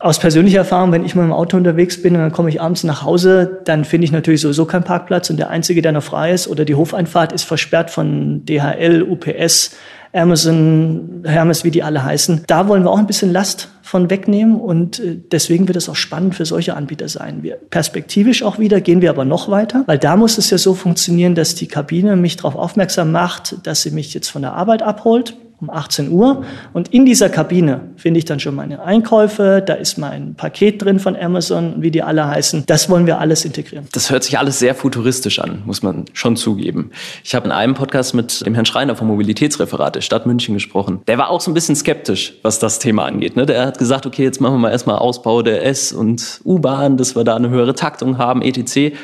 aus 0.00 0.18
persönlicher 0.20 0.58
Erfahrung, 0.58 0.92
wenn 0.92 1.04
ich 1.04 1.14
mal 1.14 1.24
im 1.24 1.32
Auto 1.32 1.56
unterwegs 1.56 2.00
bin 2.00 2.14
und 2.14 2.20
dann 2.20 2.32
komme 2.32 2.48
ich 2.48 2.60
abends 2.60 2.84
nach 2.84 3.02
Hause, 3.02 3.60
dann 3.64 3.84
finde 3.84 4.04
ich 4.04 4.12
natürlich 4.12 4.40
sowieso 4.40 4.64
keinen 4.64 4.84
Parkplatz 4.84 5.28
und 5.30 5.38
der 5.38 5.50
einzige, 5.50 5.82
der 5.82 5.92
noch 5.92 6.04
frei 6.04 6.32
ist 6.32 6.46
oder 6.46 6.64
die 6.64 6.76
Hofeinfahrt 6.76 7.32
ist 7.32 7.44
versperrt 7.44 7.90
von 7.90 8.44
DHL, 8.44 9.02
UPS, 9.02 9.76
Amazon, 10.12 11.22
Hermes, 11.24 11.64
wie 11.64 11.70
die 11.70 11.82
alle 11.82 12.02
heißen. 12.02 12.44
Da 12.46 12.68
wollen 12.68 12.84
wir 12.84 12.90
auch 12.90 12.98
ein 12.98 13.06
bisschen 13.06 13.32
Last 13.32 13.68
von 13.82 14.08
wegnehmen 14.08 14.60
und 14.60 15.00
äh, 15.00 15.16
deswegen 15.32 15.66
wird 15.66 15.76
es 15.76 15.88
auch 15.88 15.96
spannend 15.96 16.34
für 16.34 16.46
solche 16.46 16.76
Anbieter 16.76 17.08
sein. 17.08 17.42
Wir, 17.42 17.56
perspektivisch 17.56 18.42
auch 18.42 18.58
wieder 18.58 18.80
gehen 18.80 19.02
wir 19.02 19.10
aber 19.10 19.24
noch 19.24 19.50
weiter, 19.50 19.82
weil 19.86 19.98
da 19.98 20.16
muss 20.16 20.38
es 20.38 20.50
ja 20.50 20.58
so 20.58 20.74
funktionieren, 20.74 21.34
dass 21.34 21.56
die 21.56 21.66
Kabine 21.66 22.14
mich 22.16 22.36
darauf 22.36 22.54
aufmerksam 22.54 23.10
macht, 23.10 23.66
dass 23.66 23.82
sie 23.82 23.90
mich 23.90 24.14
jetzt 24.14 24.28
von 24.28 24.42
der 24.42 24.52
Arbeit 24.52 24.82
abholt 24.82 25.34
um 25.60 25.70
18 25.70 26.10
Uhr. 26.10 26.44
Und 26.72 26.88
in 26.94 27.04
dieser 27.04 27.28
Kabine 27.28 27.80
finde 27.96 28.18
ich 28.18 28.24
dann 28.24 28.38
schon 28.38 28.54
meine 28.54 28.82
Einkäufe, 28.82 29.62
da 29.64 29.74
ist 29.74 29.98
mein 29.98 30.34
Paket 30.34 30.82
drin 30.82 31.00
von 31.00 31.16
Amazon, 31.16 31.76
wie 31.78 31.90
die 31.90 32.02
alle 32.02 32.26
heißen. 32.26 32.64
Das 32.66 32.88
wollen 32.88 33.06
wir 33.06 33.18
alles 33.18 33.44
integrieren. 33.44 33.88
Das 33.92 34.10
hört 34.10 34.22
sich 34.22 34.38
alles 34.38 34.58
sehr 34.60 34.74
futuristisch 34.74 35.40
an, 35.40 35.62
muss 35.66 35.82
man 35.82 36.04
schon 36.12 36.36
zugeben. 36.36 36.90
Ich 37.24 37.34
habe 37.34 37.46
in 37.46 37.52
einem 37.52 37.74
Podcast 37.74 38.14
mit 38.14 38.46
dem 38.46 38.54
Herrn 38.54 38.66
Schreiner 38.66 38.94
vom 38.94 39.08
Mobilitätsreferat 39.08 39.96
der 39.96 40.00
Stadt 40.00 40.26
München 40.26 40.54
gesprochen. 40.54 41.00
Der 41.08 41.18
war 41.18 41.30
auch 41.30 41.40
so 41.40 41.50
ein 41.50 41.54
bisschen 41.54 41.74
skeptisch, 41.74 42.34
was 42.42 42.60
das 42.60 42.78
Thema 42.78 43.04
angeht. 43.04 43.34
Ne? 43.34 43.44
Der 43.44 43.66
hat 43.66 43.78
gesagt, 43.78 44.06
okay, 44.06 44.22
jetzt 44.22 44.40
machen 44.40 44.54
wir 44.54 44.58
mal 44.58 44.70
erstmal 44.70 44.98
Ausbau 44.98 45.42
der 45.42 45.66
S- 45.66 45.92
und 45.92 46.40
U-Bahn, 46.44 46.96
dass 46.96 47.16
wir 47.16 47.24
da 47.24 47.34
eine 47.34 47.50
höhere 47.50 47.74
Taktung 47.74 48.18
haben, 48.18 48.42
etc. 48.42 48.96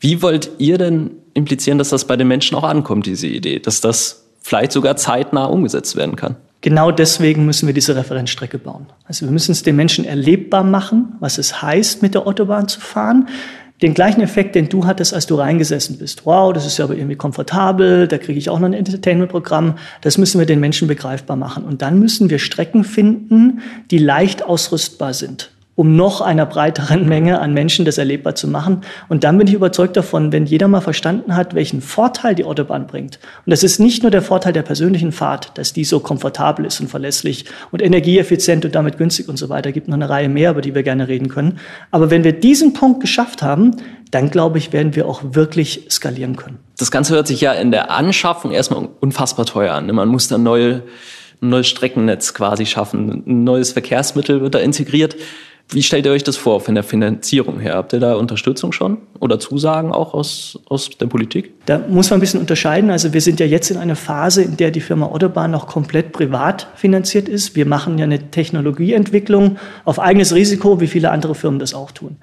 Wie 0.00 0.20
wollt 0.20 0.50
ihr 0.58 0.76
denn 0.76 1.12
implizieren, 1.32 1.78
dass 1.78 1.88
das 1.88 2.06
bei 2.06 2.16
den 2.16 2.28
Menschen 2.28 2.56
auch 2.56 2.64
ankommt, 2.64 3.06
diese 3.06 3.26
Idee, 3.26 3.58
dass 3.58 3.80
das 3.80 4.23
vielleicht 4.44 4.72
sogar 4.72 4.96
zeitnah 4.96 5.46
umgesetzt 5.46 5.96
werden 5.96 6.16
kann. 6.16 6.36
Genau 6.60 6.90
deswegen 6.90 7.44
müssen 7.44 7.66
wir 7.66 7.74
diese 7.74 7.96
Referenzstrecke 7.96 8.58
bauen. 8.58 8.86
Also 9.06 9.26
wir 9.26 9.32
müssen 9.32 9.52
es 9.52 9.62
den 9.62 9.74
Menschen 9.74 10.04
erlebbar 10.04 10.62
machen, 10.62 11.16
was 11.18 11.38
es 11.38 11.62
heißt, 11.62 12.02
mit 12.02 12.14
der 12.14 12.26
Autobahn 12.26 12.68
zu 12.68 12.80
fahren. 12.80 13.28
Den 13.82 13.92
gleichen 13.92 14.20
Effekt, 14.20 14.54
den 14.54 14.68
du 14.68 14.86
hattest, 14.86 15.12
als 15.12 15.26
du 15.26 15.34
reingesessen 15.34 15.98
bist. 15.98 16.24
Wow, 16.24 16.52
das 16.52 16.64
ist 16.64 16.78
ja 16.78 16.84
aber 16.84 16.94
irgendwie 16.94 17.16
komfortabel, 17.16 18.06
da 18.06 18.18
kriege 18.18 18.38
ich 18.38 18.48
auch 18.48 18.58
noch 18.58 18.66
ein 18.66 18.72
Entertainment-Programm. 18.72 19.76
Das 20.02 20.16
müssen 20.16 20.38
wir 20.38 20.46
den 20.46 20.60
Menschen 20.60 20.88
begreifbar 20.88 21.36
machen. 21.36 21.64
Und 21.64 21.82
dann 21.82 21.98
müssen 21.98 22.30
wir 22.30 22.38
Strecken 22.38 22.84
finden, 22.84 23.60
die 23.90 23.98
leicht 23.98 24.42
ausrüstbar 24.42 25.14
sind 25.14 25.53
um 25.76 25.96
noch 25.96 26.20
einer 26.20 26.46
breiteren 26.46 27.08
Menge 27.08 27.40
an 27.40 27.52
Menschen 27.52 27.84
das 27.84 27.98
erlebbar 27.98 28.34
zu 28.34 28.48
machen. 28.48 28.82
Und 29.08 29.24
dann 29.24 29.38
bin 29.38 29.46
ich 29.46 29.54
überzeugt 29.54 29.96
davon, 29.96 30.32
wenn 30.32 30.46
jeder 30.46 30.68
mal 30.68 30.80
verstanden 30.80 31.34
hat, 31.34 31.54
welchen 31.54 31.80
Vorteil 31.80 32.34
die 32.34 32.44
Autobahn 32.44 32.86
bringt. 32.86 33.18
Und 33.44 33.50
das 33.50 33.62
ist 33.62 33.80
nicht 33.80 34.02
nur 34.02 34.10
der 34.10 34.22
Vorteil 34.22 34.52
der 34.52 34.62
persönlichen 34.62 35.12
Fahrt, 35.12 35.56
dass 35.58 35.72
die 35.72 35.84
so 35.84 36.00
komfortabel 36.00 36.64
ist 36.64 36.80
und 36.80 36.88
verlässlich 36.88 37.46
und 37.72 37.82
energieeffizient 37.82 38.64
und 38.64 38.74
damit 38.74 38.98
günstig 38.98 39.28
und 39.28 39.36
so 39.36 39.48
weiter. 39.48 39.72
Gibt 39.72 39.88
noch 39.88 39.94
eine 39.94 40.08
Reihe 40.08 40.28
mehr, 40.28 40.52
über 40.52 40.60
die 40.60 40.74
wir 40.74 40.82
gerne 40.82 41.08
reden 41.08 41.28
können. 41.28 41.58
Aber 41.90 42.10
wenn 42.10 42.24
wir 42.24 42.32
diesen 42.32 42.72
Punkt 42.72 43.00
geschafft 43.00 43.42
haben, 43.42 43.76
dann 44.10 44.30
glaube 44.30 44.58
ich, 44.58 44.72
werden 44.72 44.94
wir 44.94 45.08
auch 45.08 45.22
wirklich 45.32 45.86
skalieren 45.90 46.36
können. 46.36 46.58
Das 46.78 46.92
Ganze 46.92 47.14
hört 47.14 47.26
sich 47.26 47.40
ja 47.40 47.52
in 47.52 47.72
der 47.72 47.90
Anschaffung 47.90 48.52
erstmal 48.52 48.88
unfassbar 49.00 49.44
teuer 49.44 49.74
an. 49.74 49.86
Man 49.86 50.08
muss 50.08 50.28
dann 50.28 50.44
neue, 50.44 50.82
ein 51.42 51.48
neues 51.48 51.66
Streckennetz 51.66 52.32
quasi 52.32 52.64
schaffen. 52.64 53.24
Ein 53.26 53.44
neues 53.44 53.72
Verkehrsmittel 53.72 54.40
wird 54.40 54.54
da 54.54 54.60
integriert. 54.60 55.16
Wie 55.70 55.82
stellt 55.82 56.06
ihr 56.06 56.12
euch 56.12 56.22
das 56.22 56.36
vor 56.36 56.60
von 56.60 56.74
der 56.74 56.84
Finanzierung 56.84 57.58
her? 57.58 57.74
Habt 57.74 57.92
ihr 57.94 58.00
da 58.00 58.14
Unterstützung 58.14 58.72
schon 58.72 58.98
oder 59.18 59.40
Zusagen 59.40 59.92
auch 59.92 60.14
aus, 60.14 60.58
aus 60.66 60.90
der 60.90 61.06
Politik? 61.06 61.52
Da 61.66 61.78
muss 61.88 62.10
man 62.10 62.18
ein 62.18 62.20
bisschen 62.20 62.40
unterscheiden. 62.40 62.90
Also 62.90 63.12
wir 63.12 63.20
sind 63.20 63.40
ja 63.40 63.46
jetzt 63.46 63.70
in 63.70 63.78
einer 63.78 63.96
Phase, 63.96 64.42
in 64.42 64.56
der 64.56 64.70
die 64.70 64.80
Firma 64.80 65.06
Autobahn 65.06 65.50
noch 65.50 65.66
komplett 65.66 66.12
privat 66.12 66.68
finanziert 66.76 67.28
ist. 67.28 67.56
Wir 67.56 67.66
machen 67.66 67.98
ja 67.98 68.04
eine 68.04 68.30
Technologieentwicklung 68.30 69.56
auf 69.84 69.98
eigenes 69.98 70.34
Risiko, 70.34 70.80
wie 70.80 70.86
viele 70.86 71.10
andere 71.10 71.34
Firmen 71.34 71.58
das 71.58 71.74
auch 71.74 71.90
tun. 71.90 72.16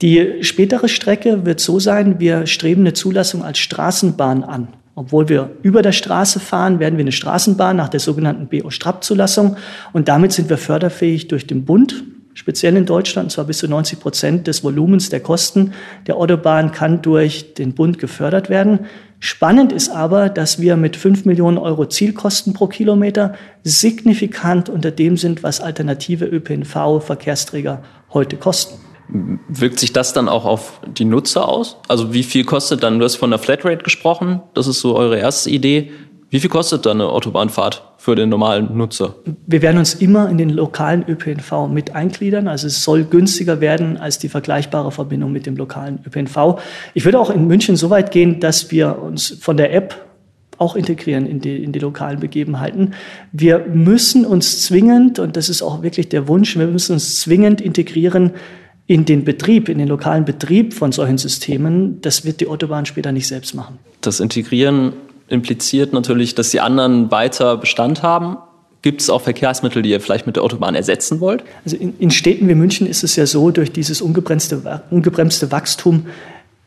Die 0.00 0.42
spätere 0.42 0.88
Strecke 0.88 1.44
wird 1.44 1.60
so 1.60 1.80
sein, 1.80 2.20
wir 2.20 2.46
streben 2.46 2.82
eine 2.82 2.92
Zulassung 2.92 3.42
als 3.42 3.58
Straßenbahn 3.58 4.44
an. 4.44 4.68
Obwohl 4.94 5.28
wir 5.28 5.50
über 5.62 5.82
der 5.82 5.92
Straße 5.92 6.40
fahren, 6.40 6.78
werden 6.80 6.96
wir 6.96 7.04
eine 7.04 7.12
Straßenbahn 7.12 7.76
nach 7.76 7.90
der 7.90 8.00
sogenannten 8.00 8.46
BO-Strap-Zulassung. 8.46 9.56
Und 9.92 10.08
damit 10.08 10.32
sind 10.32 10.48
wir 10.48 10.56
förderfähig 10.56 11.28
durch 11.28 11.46
den 11.46 11.66
Bund 11.66 12.04
speziell 12.36 12.76
in 12.76 12.84
Deutschland, 12.84 13.26
und 13.26 13.30
zwar 13.30 13.46
bis 13.46 13.58
zu 13.58 13.66
90 13.66 13.98
Prozent 13.98 14.46
des 14.46 14.62
Volumens 14.62 15.08
der 15.08 15.20
Kosten 15.20 15.72
der 16.06 16.16
Autobahn 16.16 16.70
kann 16.70 17.00
durch 17.00 17.54
den 17.54 17.72
Bund 17.72 17.98
gefördert 17.98 18.50
werden. 18.50 18.80
Spannend 19.20 19.72
ist 19.72 19.88
aber, 19.88 20.28
dass 20.28 20.60
wir 20.60 20.76
mit 20.76 20.96
5 20.96 21.24
Millionen 21.24 21.56
Euro 21.56 21.86
Zielkosten 21.86 22.52
pro 22.52 22.66
Kilometer 22.66 23.34
signifikant 23.64 24.68
unter 24.68 24.90
dem 24.90 25.16
sind, 25.16 25.42
was 25.42 25.62
alternative 25.62 26.26
ÖPNV-Verkehrsträger 26.26 27.82
heute 28.12 28.36
kosten. 28.36 28.78
Wirkt 29.48 29.78
sich 29.78 29.94
das 29.94 30.12
dann 30.12 30.28
auch 30.28 30.44
auf 30.44 30.80
die 30.86 31.06
Nutzer 31.06 31.48
aus? 31.48 31.78
Also 31.88 32.12
wie 32.12 32.22
viel 32.22 32.44
kostet 32.44 32.82
dann, 32.82 32.98
du 32.98 33.06
hast 33.06 33.16
von 33.16 33.30
der 33.30 33.38
Flatrate 33.38 33.82
gesprochen, 33.82 34.42
das 34.52 34.66
ist 34.66 34.80
so 34.80 34.94
eure 34.94 35.18
erste 35.18 35.48
Idee. 35.48 35.90
Wie 36.28 36.40
viel 36.40 36.50
kostet 36.50 36.84
dann 36.84 37.00
eine 37.00 37.08
Autobahnfahrt 37.08 37.82
für 38.06 38.14
den 38.14 38.28
normalen 38.28 38.76
Nutzer? 38.76 39.16
Wir 39.48 39.62
werden 39.62 39.78
uns 39.78 39.94
immer 39.94 40.30
in 40.30 40.38
den 40.38 40.50
lokalen 40.50 41.04
ÖPNV 41.08 41.66
mit 41.68 41.96
eingliedern. 41.96 42.46
Also 42.46 42.68
es 42.68 42.84
soll 42.84 43.02
günstiger 43.02 43.60
werden 43.60 43.96
als 43.96 44.20
die 44.20 44.28
vergleichbare 44.28 44.92
Verbindung 44.92 45.32
mit 45.32 45.44
dem 45.44 45.56
lokalen 45.56 45.98
ÖPNV. 46.06 46.60
Ich 46.94 47.04
würde 47.04 47.18
auch 47.18 47.30
in 47.30 47.48
München 47.48 47.74
so 47.74 47.90
weit 47.90 48.12
gehen, 48.12 48.38
dass 48.38 48.70
wir 48.70 49.02
uns 49.02 49.36
von 49.40 49.56
der 49.56 49.74
App 49.74 50.06
auch 50.56 50.76
integrieren 50.76 51.26
in 51.26 51.40
die, 51.40 51.56
in 51.56 51.72
die 51.72 51.80
lokalen 51.80 52.20
Begebenheiten. 52.20 52.94
Wir 53.32 53.66
müssen 53.74 54.24
uns 54.24 54.62
zwingend, 54.62 55.18
und 55.18 55.36
das 55.36 55.48
ist 55.48 55.60
auch 55.60 55.82
wirklich 55.82 56.08
der 56.08 56.28
Wunsch, 56.28 56.56
wir 56.56 56.68
müssen 56.68 56.92
uns 56.92 57.18
zwingend 57.18 57.60
integrieren 57.60 58.30
in 58.86 59.04
den 59.04 59.24
Betrieb, 59.24 59.68
in 59.68 59.78
den 59.78 59.88
lokalen 59.88 60.24
Betrieb 60.24 60.74
von 60.74 60.92
solchen 60.92 61.18
Systemen. 61.18 62.00
Das 62.02 62.24
wird 62.24 62.40
die 62.40 62.46
Autobahn 62.46 62.86
später 62.86 63.10
nicht 63.10 63.26
selbst 63.26 63.52
machen. 63.56 63.80
Das 64.00 64.20
Integrieren 64.20 64.92
impliziert 65.28 65.92
natürlich, 65.92 66.34
dass 66.34 66.50
die 66.50 66.60
anderen 66.60 67.10
weiter 67.10 67.56
Bestand 67.56 68.02
haben. 68.02 68.36
Gibt 68.82 69.00
es 69.00 69.10
auch 69.10 69.22
Verkehrsmittel, 69.22 69.82
die 69.82 69.90
ihr 69.90 70.00
vielleicht 70.00 70.26
mit 70.26 70.36
der 70.36 70.44
Autobahn 70.44 70.74
ersetzen 70.74 71.20
wollt? 71.20 71.42
Also 71.64 71.76
in, 71.76 71.98
in 71.98 72.10
Städten 72.10 72.48
wie 72.48 72.54
München 72.54 72.86
ist 72.86 73.02
es 73.02 73.16
ja 73.16 73.26
so, 73.26 73.50
durch 73.50 73.72
dieses 73.72 74.00
ungebremste, 74.00 74.82
ungebremste 74.90 75.50
Wachstum 75.50 76.06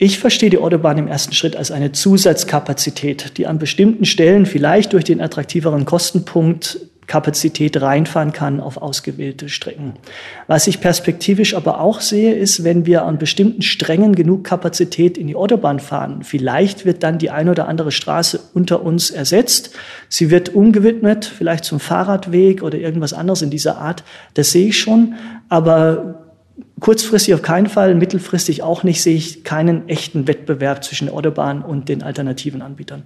ich 0.01 0.17
verstehe 0.17 0.49
die 0.49 0.59
Autobahn 0.59 0.97
im 0.97 1.09
ersten 1.09 1.33
Schritt 1.33 1.57
als 1.57 1.71
eine 1.71 1.91
Zusatzkapazität, 1.91 3.37
die 3.37 3.45
an 3.47 3.59
bestimmten 3.59 4.05
Stellen 4.05 4.45
vielleicht 4.45 4.93
durch 4.93 5.03
den 5.03 5.19
attraktiveren 5.19 5.83
Kostenpunkt 5.83 6.79
Kapazität 7.09 7.81
reinfahren 7.81 8.31
kann 8.31 8.61
auf 8.61 8.77
ausgewählte 8.77 9.49
Strecken. 9.49 9.95
Was 10.47 10.67
ich 10.67 10.79
perspektivisch 10.79 11.55
aber 11.55 11.81
auch 11.81 12.01
sehe, 12.01 12.35
ist, 12.35 12.63
wenn 12.63 12.85
wir 12.85 13.03
an 13.03 13.17
bestimmten 13.17 13.63
Strängen 13.63 14.15
genug 14.15 14.43
Kapazität 14.43 15.17
in 15.17 15.27
die 15.27 15.35
Autobahn 15.35 15.79
fahren, 15.79 16.23
vielleicht 16.23 16.85
wird 16.85 17.01
dann 17.01 17.17
die 17.17 17.31
eine 17.31 17.51
oder 17.51 17.67
andere 17.67 17.91
Straße 17.91 18.39
unter 18.53 18.83
uns 18.83 19.09
ersetzt. 19.09 19.75
Sie 20.07 20.29
wird 20.29 20.53
umgewidmet, 20.55 21.25
vielleicht 21.25 21.65
zum 21.65 21.79
Fahrradweg 21.79 22.61
oder 22.61 22.77
irgendwas 22.77 23.13
anderes 23.13 23.41
in 23.41 23.49
dieser 23.49 23.79
Art. 23.79 24.03
Das 24.35 24.51
sehe 24.51 24.67
ich 24.67 24.79
schon. 24.79 25.15
Aber 25.49 26.29
kurzfristig 26.79 27.33
auf 27.33 27.41
keinen 27.41 27.67
Fall, 27.67 27.95
mittelfristig 27.95 28.61
auch 28.61 28.83
nicht, 28.83 29.01
sehe 29.01 29.15
ich 29.15 29.43
keinen 29.43 29.89
echten 29.89 30.27
Wettbewerb 30.27 30.83
zwischen 30.83 31.07
der 31.07 31.15
Autobahn 31.15 31.63
und 31.63 31.89
den 31.89 32.03
alternativen 32.03 32.61
Anbietern. 32.61 33.03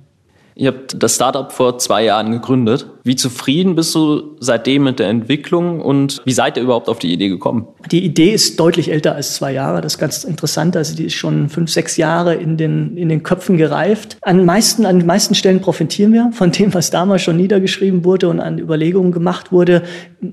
Ihr 0.56 0.70
habt 0.70 1.02
das 1.02 1.16
Startup 1.16 1.52
vor 1.52 1.80
zwei 1.80 2.04
Jahren 2.04 2.32
gegründet. 2.32 2.88
Wie 3.04 3.16
zufrieden 3.16 3.76
bist 3.76 3.94
du 3.96 4.38
seitdem 4.40 4.84
mit 4.84 5.00
der 5.00 5.10
Entwicklung 5.10 5.82
und 5.82 6.22
wie 6.26 6.32
seid 6.32 6.58
ihr 6.58 6.64
überhaupt 6.64 6.88
auf 6.88 7.00
die 7.00 7.12
Idee 7.12 7.28
gekommen? 7.28 7.68
Die 7.92 8.06
Idee 8.06 8.32
ist 8.32 8.60
deutlich 8.60 8.92
älter 8.92 9.16
als 9.16 9.34
zwei 9.36 9.52
Jahre. 9.52 9.82
Das 9.82 9.94
ist 9.94 10.00
ganz 10.00 10.24
interessant. 10.24 10.78
Also 10.78 10.96
die 10.96 11.06
ist 11.06 11.16
schon 11.16 11.50
fünf, 11.50 11.72
sechs 11.72 11.98
Jahre 11.98 12.36
in 12.36 12.56
den, 12.56 12.96
in 12.96 13.10
den 13.10 13.24
Köpfen 13.24 13.58
gereift. 13.58 14.18
An, 14.22 14.46
meisten, 14.46 14.86
an 14.86 15.00
den 15.00 15.08
meisten 15.08 15.36
Stellen 15.36 15.60
profitieren 15.60 16.14
wir 16.14 16.32
von 16.34 16.52
dem, 16.52 16.74
was 16.74 16.92
damals 16.92 17.24
schon 17.24 17.36
niedergeschrieben 17.36 18.06
wurde 18.06 18.30
und 18.30 18.40
an 18.40 18.60
Überlegungen 18.60 19.12
gemacht 19.12 19.52
wurde. 19.52 19.84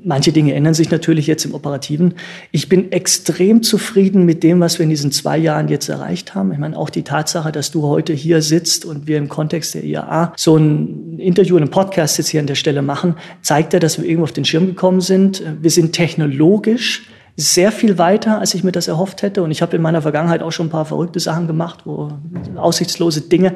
Manche 0.05 0.31
Dinge 0.31 0.55
ändern 0.55 0.75
sich 0.75 0.91
natürlich 0.91 1.27
jetzt 1.27 1.45
im 1.45 1.55
Operativen. 1.55 2.15
Ich 2.53 2.69
bin 2.69 2.93
extrem 2.93 3.63
zufrieden 3.63 4.25
mit 4.25 4.45
dem, 4.45 4.61
was 4.61 4.79
wir 4.79 4.85
in 4.85 4.91
diesen 4.91 5.11
zwei 5.11 5.39
Jahren 5.39 5.69
jetzt 5.69 5.89
erreicht 5.89 6.35
haben. 6.37 6.53
Ich 6.53 6.59
meine, 6.59 6.77
auch 6.77 6.91
die 6.91 7.03
Tatsache, 7.03 7.51
dass 7.51 7.73
du 7.73 7.83
heute 7.83 8.13
hier 8.13 8.43
sitzt 8.43 8.85
und 8.85 9.09
wir 9.09 9.19
im 9.19 9.29
Kontext 9.29 9.75
der 9.75 9.83
IAA 9.83 10.10
so 10.37 10.57
ein 10.57 11.19
Interview, 11.19 11.57
einen 11.57 11.71
Podcast 11.71 12.19
jetzt 12.19 12.29
hier 12.29 12.41
an 12.41 12.47
der 12.47 12.55
Stelle 12.55 12.83
machen, 12.83 13.15
zeigt 13.43 13.73
ja, 13.73 13.79
dass 13.79 13.99
wir 13.99 14.05
irgendwo 14.05 14.25
auf 14.25 14.33
den 14.33 14.45
Schirm 14.45 14.67
gekommen 14.67 15.01
sind. 15.01 15.43
Wir 15.61 15.71
sind 15.71 15.93
technologisch 15.93 17.07
sehr 17.37 17.73
viel 17.73 17.97
weiter, 17.97 18.39
als 18.39 18.55
ich 18.55 18.65
mir 18.65 18.73
das 18.73 18.89
erhofft 18.89 19.23
hätte. 19.23 19.43
Und 19.43 19.51
ich 19.51 19.63
habe 19.63 19.77
in 19.77 19.83
meiner 19.83 20.03
Vergangenheit 20.03 20.43
auch 20.43 20.51
schon 20.51 20.67
ein 20.67 20.71
paar 20.71 20.85
verrückte 20.85 21.21
Sachen 21.21 21.47
gemacht, 21.47 21.81
wo 21.85 22.13
aussichtslose 22.57 23.23
Dinge. 23.23 23.55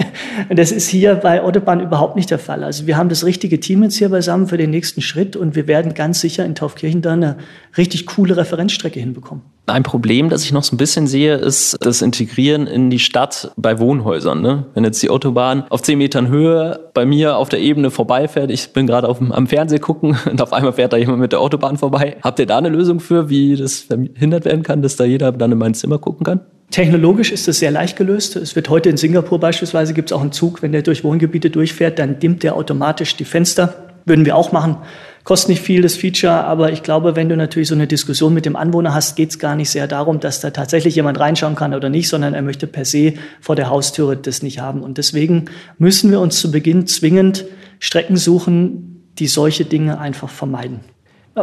das 0.54 0.72
ist 0.72 0.88
hier 0.88 1.14
bei 1.16 1.42
Autobahn 1.42 1.80
überhaupt 1.80 2.16
nicht 2.16 2.30
der 2.30 2.38
Fall. 2.38 2.64
Also 2.64 2.86
wir 2.86 2.96
haben 2.96 3.08
das 3.08 3.24
richtige 3.24 3.60
Team 3.60 3.82
jetzt 3.82 3.96
hier 3.96 4.08
beisammen 4.08 4.46
für 4.46 4.56
den 4.56 4.70
nächsten 4.70 5.02
Schritt 5.02 5.36
und 5.36 5.56
wir 5.56 5.66
werden 5.66 5.94
ganz 5.94 6.20
sicher 6.20 6.44
in 6.44 6.54
Taufkirchen 6.54 7.02
da 7.02 7.12
eine 7.12 7.36
richtig 7.76 8.06
coole 8.06 8.36
Referenzstrecke 8.36 8.98
hinbekommen. 9.00 9.42
Ein 9.70 9.82
Problem, 9.82 10.28
das 10.28 10.44
ich 10.44 10.52
noch 10.52 10.62
so 10.62 10.74
ein 10.74 10.78
bisschen 10.78 11.06
sehe, 11.06 11.36
ist 11.36 11.76
das 11.80 12.02
Integrieren 12.02 12.66
in 12.66 12.90
die 12.90 12.98
Stadt 12.98 13.52
bei 13.56 13.78
Wohnhäusern. 13.78 14.40
Ne? 14.40 14.66
Wenn 14.74 14.84
jetzt 14.84 15.02
die 15.02 15.10
Autobahn 15.10 15.64
auf 15.68 15.82
10 15.82 15.98
Metern 15.98 16.28
Höhe 16.28 16.90
bei 16.94 17.04
mir 17.04 17.36
auf 17.36 17.48
der 17.48 17.60
Ebene 17.60 17.90
vorbeifährt, 17.90 18.50
ich 18.50 18.72
bin 18.72 18.86
gerade 18.86 19.08
am 19.08 19.46
Fernseh 19.46 19.78
gucken 19.78 20.16
und 20.30 20.40
auf 20.40 20.52
einmal 20.52 20.72
fährt 20.72 20.92
da 20.92 20.96
jemand 20.96 21.20
mit 21.20 21.32
der 21.32 21.40
Autobahn 21.40 21.76
vorbei. 21.76 22.16
Habt 22.22 22.38
ihr 22.38 22.46
da 22.46 22.58
eine 22.58 22.68
Lösung 22.68 23.00
für, 23.00 23.28
wie 23.28 23.56
das 23.56 23.80
verhindert 23.80 24.44
werden 24.44 24.62
kann, 24.62 24.82
dass 24.82 24.96
da 24.96 25.04
jeder 25.04 25.32
dann 25.32 25.52
in 25.52 25.58
mein 25.58 25.74
Zimmer 25.74 25.98
gucken 25.98 26.24
kann? 26.24 26.40
Technologisch 26.70 27.32
ist 27.32 27.48
das 27.48 27.58
sehr 27.58 27.70
leicht 27.70 27.96
gelöst. 27.96 28.36
Es 28.36 28.54
wird 28.54 28.68
heute 28.68 28.90
in 28.90 28.98
Singapur 28.98 29.40
beispielsweise 29.40 29.94
gibt 29.94 30.10
es 30.10 30.16
auch 30.16 30.20
einen 30.20 30.32
Zug, 30.32 30.60
wenn 30.60 30.72
der 30.72 30.82
durch 30.82 31.02
Wohngebiete 31.02 31.48
durchfährt, 31.48 31.98
dann 31.98 32.18
dimmt 32.18 32.42
der 32.42 32.56
automatisch 32.56 33.16
die 33.16 33.24
Fenster. 33.24 33.74
Würden 34.04 34.24
wir 34.24 34.36
auch 34.36 34.52
machen. 34.52 34.76
Kostet 35.24 35.50
nicht 35.50 35.62
viel, 35.62 35.82
das 35.82 35.94
Feature, 35.94 36.44
aber 36.44 36.72
ich 36.72 36.82
glaube, 36.82 37.16
wenn 37.16 37.28
du 37.28 37.36
natürlich 37.36 37.68
so 37.68 37.74
eine 37.74 37.86
Diskussion 37.86 38.32
mit 38.32 38.46
dem 38.46 38.56
Anwohner 38.56 38.94
hast, 38.94 39.16
geht 39.16 39.30
es 39.30 39.38
gar 39.38 39.56
nicht 39.56 39.70
sehr 39.70 39.86
darum, 39.86 40.20
dass 40.20 40.40
da 40.40 40.50
tatsächlich 40.50 40.94
jemand 40.94 41.20
reinschauen 41.20 41.54
kann 41.54 41.74
oder 41.74 41.90
nicht, 41.90 42.08
sondern 42.08 42.34
er 42.34 42.42
möchte 42.42 42.66
per 42.66 42.84
se 42.84 43.14
vor 43.40 43.56
der 43.56 43.68
Haustüre 43.68 44.16
das 44.16 44.42
nicht 44.42 44.60
haben. 44.60 44.82
Und 44.82 44.98
deswegen 44.98 45.46
müssen 45.78 46.10
wir 46.10 46.20
uns 46.20 46.40
zu 46.40 46.50
Beginn 46.50 46.86
zwingend 46.86 47.44
Strecken 47.78 48.16
suchen, 48.16 49.04
die 49.18 49.26
solche 49.26 49.64
Dinge 49.64 49.98
einfach 49.98 50.30
vermeiden. 50.30 50.80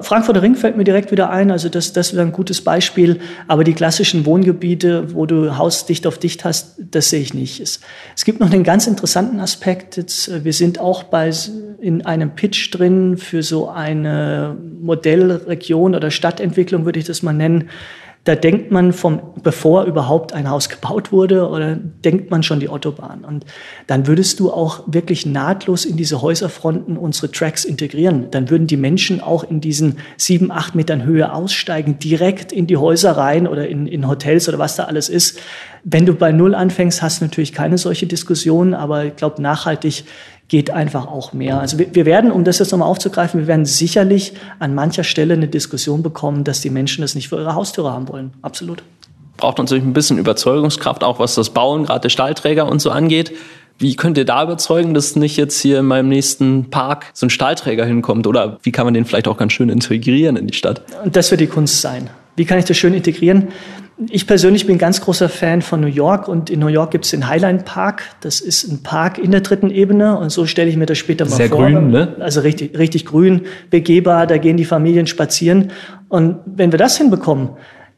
Frankfurter 0.02 0.42
Ring 0.42 0.56
fällt 0.56 0.78
mir 0.78 0.84
direkt 0.84 1.12
wieder 1.12 1.30
ein, 1.30 1.52
also 1.52 1.70
das, 1.70 1.94
das 1.94 2.14
wäre 2.14 2.26
ein 2.26 2.32
gutes 2.32 2.62
Beispiel. 2.62 3.20
Aber 3.48 3.64
die 3.64 3.74
klassischen 3.74 4.26
Wohngebiete, 4.26 5.14
wo 5.14 5.26
du 5.26 5.58
Haus 5.58 5.86
dicht 5.86 6.08
auf 6.08 6.18
dicht 6.18 6.46
hast, 6.46 6.76
das 6.80 7.10
sehe 7.10 7.22
ich 7.22 7.34
nicht. 7.34 7.60
Es, 7.60 7.80
es 8.16 8.26
gibt 8.26 8.40
noch 8.40 8.52
einen 8.52 8.64
ganz 8.64 8.88
interessanten 8.88 9.40
Aspekt. 9.40 9.98
Jetzt, 9.98 10.28
äh, 10.28 10.44
wir 10.44 10.54
sind 10.54 10.80
auch 10.80 11.04
bei, 11.04 11.32
in 11.80 12.06
einem 12.06 12.32
Pitch 12.36 12.74
drin 12.74 13.18
für 13.18 13.44
so 13.44 13.70
eine 13.70 14.58
Modellregion 14.82 15.96
oder 15.96 16.12
Stadtentwicklung, 16.12 16.86
würde 16.86 17.00
ich 17.00 17.06
das 17.06 17.24
mal 17.24 17.34
nennen 17.34 17.70
da 18.26 18.34
denkt 18.36 18.72
man 18.72 18.92
vom, 18.92 19.22
bevor 19.44 19.84
überhaupt 19.84 20.34
ein 20.34 20.50
Haus 20.50 20.68
gebaut 20.68 21.12
wurde, 21.12 21.48
oder 21.48 21.76
denkt 21.76 22.32
man 22.32 22.42
schon 22.42 22.60
die 22.60 22.70
Autobahn. 22.70 23.24
Und 23.24 23.46
dann 23.86 24.08
würdest 24.08 24.40
du 24.40 24.52
auch 24.52 24.84
wirklich 24.88 25.28
nahtlos 25.28 25.86
in 25.86 25.96
diese 25.96 26.24
Häuserfronten 26.24 26.98
unsere 26.98 27.32
Tracks 27.32 27.66
integrieren. 27.66 28.32
Dann 28.32 28.50
würden 28.50 28.66
die 28.66 28.78
Menschen 28.78 29.22
auch 29.22 29.44
in 29.44 29.62
diesen 29.62 30.00
sieben, 30.18 30.52
acht 30.52 30.74
Metern 30.74 31.04
Höhe 31.04 31.32
aussteigen, 31.32 32.00
direkt 32.00 32.52
in 32.52 32.66
die 32.66 32.78
Häuser 32.78 33.12
rein 33.12 33.48
oder 33.48 33.68
in, 33.68 33.86
in 33.86 34.08
Hotels 34.08 34.50
oder 34.50 34.58
was 34.58 34.76
da 34.76 34.86
alles 34.86 35.08
ist. 35.08 35.40
Wenn 35.88 36.08
du 36.08 36.16
bei 36.16 36.32
Null 36.32 36.56
anfängst, 36.56 37.04
hast 37.04 37.22
du 37.22 37.26
natürlich 37.26 37.54
keine 37.54 37.78
solche 37.78 38.08
Diskussion, 38.08 38.74
aber 38.74 39.06
ich 39.06 39.16
glaube, 39.16 39.40
nachhaltig 39.40 40.04
geht 40.48 40.72
einfach 40.72 41.06
auch 41.06 41.32
mehr. 41.32 41.60
Also 41.60 41.78
wir, 41.78 41.94
wir 41.94 42.06
werden, 42.06 42.32
um 42.32 42.44
das 42.44 42.58
jetzt 42.58 42.72
nochmal 42.72 42.90
aufzugreifen, 42.90 43.40
wir 43.40 43.46
werden 43.46 43.66
sicherlich 43.66 44.34
an 44.58 44.74
mancher 44.74 45.04
Stelle 45.04 45.36
eine 45.36 45.48
Diskussion 45.48 46.02
bekommen, 46.02 46.44
dass 46.44 46.60
die 46.62 46.72
Menschen 46.72 47.04
das 47.04 47.14
nicht 47.14 47.30
für 47.30 47.38
ihre 47.38 47.54
Haustüre 47.54 47.92
haben 47.92 48.08
wollen. 48.08 48.34
Absolut. 48.42 48.82
Braucht 49.38 49.60
natürlich 49.60 49.84
ein 49.84 49.94
bisschen 49.94 50.18
Überzeugungskraft, 50.18 51.04
auch 51.04 51.20
was 51.20 51.36
das 51.36 51.52
Bauen, 51.52 51.86
gerade 51.86 52.02
der 52.02 52.10
Stahlträger 52.10 52.68
und 52.68 52.82
so 52.82 52.90
angeht. 52.90 53.34
Wie 53.78 53.96
könnt 53.96 54.18
ihr 54.18 54.26
da 54.26 54.42
überzeugen, 54.42 54.96
dass 54.96 55.16
nicht 55.16 55.38
jetzt 55.38 55.60
hier 55.60 55.80
in 55.80 55.86
meinem 55.86 56.10
nächsten 56.10 56.72
Park 56.72 57.12
so 57.14 57.28
ein 57.28 57.30
Stahlträger 57.30 57.86
hinkommt? 57.86 58.26
Oder 58.26 58.58
wie 58.64 58.72
kann 58.72 58.86
man 58.86 58.96
den 58.96 59.06
vielleicht 59.06 59.28
auch 59.28 59.38
ganz 59.38 59.54
schön 59.54 59.70
integrieren 59.70 60.36
in 60.36 60.48
die 60.48 60.56
Stadt? 60.56 60.82
Und 61.04 61.16
das 61.16 61.30
wird 61.30 61.42
die 61.42 61.48
Kunst 61.48 61.82
sein. 61.82 62.10
Wie 62.38 62.46
kann 62.46 62.58
ich 62.58 62.66
das 62.66 62.76
schön 62.76 62.94
integrieren? 62.94 63.50
Ich 64.10 64.28
persönlich 64.28 64.68
bin 64.68 64.78
ganz 64.78 65.00
großer 65.00 65.30
Fan 65.30 65.62
von 65.62 65.80
New 65.80 65.88
York 65.88 66.28
und 66.28 66.50
in 66.50 66.60
New 66.60 66.68
York 66.68 66.92
gibt 66.92 67.06
es 67.06 67.12
den 67.12 67.30
Highline 67.30 67.60
Park. 67.60 68.04
Das 68.20 68.42
ist 68.42 68.66
ein 68.66 68.84
Park 68.84 69.18
in 69.18 69.32
der 69.32 69.40
dritten 69.40 69.70
Ebene 69.72 70.18
und 70.18 70.32
so 70.32 70.46
stelle 70.46 70.70
ich 70.70 70.76
mir 70.76 70.86
das 70.86 70.98
später 70.98 71.24
mal 71.24 71.32
Sehr 71.32 71.48
vor. 71.48 71.66
Sehr 71.66 71.72
grün, 71.72 71.92
ne? 71.92 72.16
Also 72.20 72.42
richtig, 72.42 72.78
richtig 72.78 73.06
grün, 73.06 73.46
begehbar, 73.70 74.28
da 74.28 74.38
gehen 74.38 74.58
die 74.58 74.66
Familien 74.66 75.08
spazieren. 75.08 75.72
Und 76.10 76.40
wenn 76.46 76.74
wir 76.74 76.80
das 76.80 76.98
hinbekommen, 76.98 77.52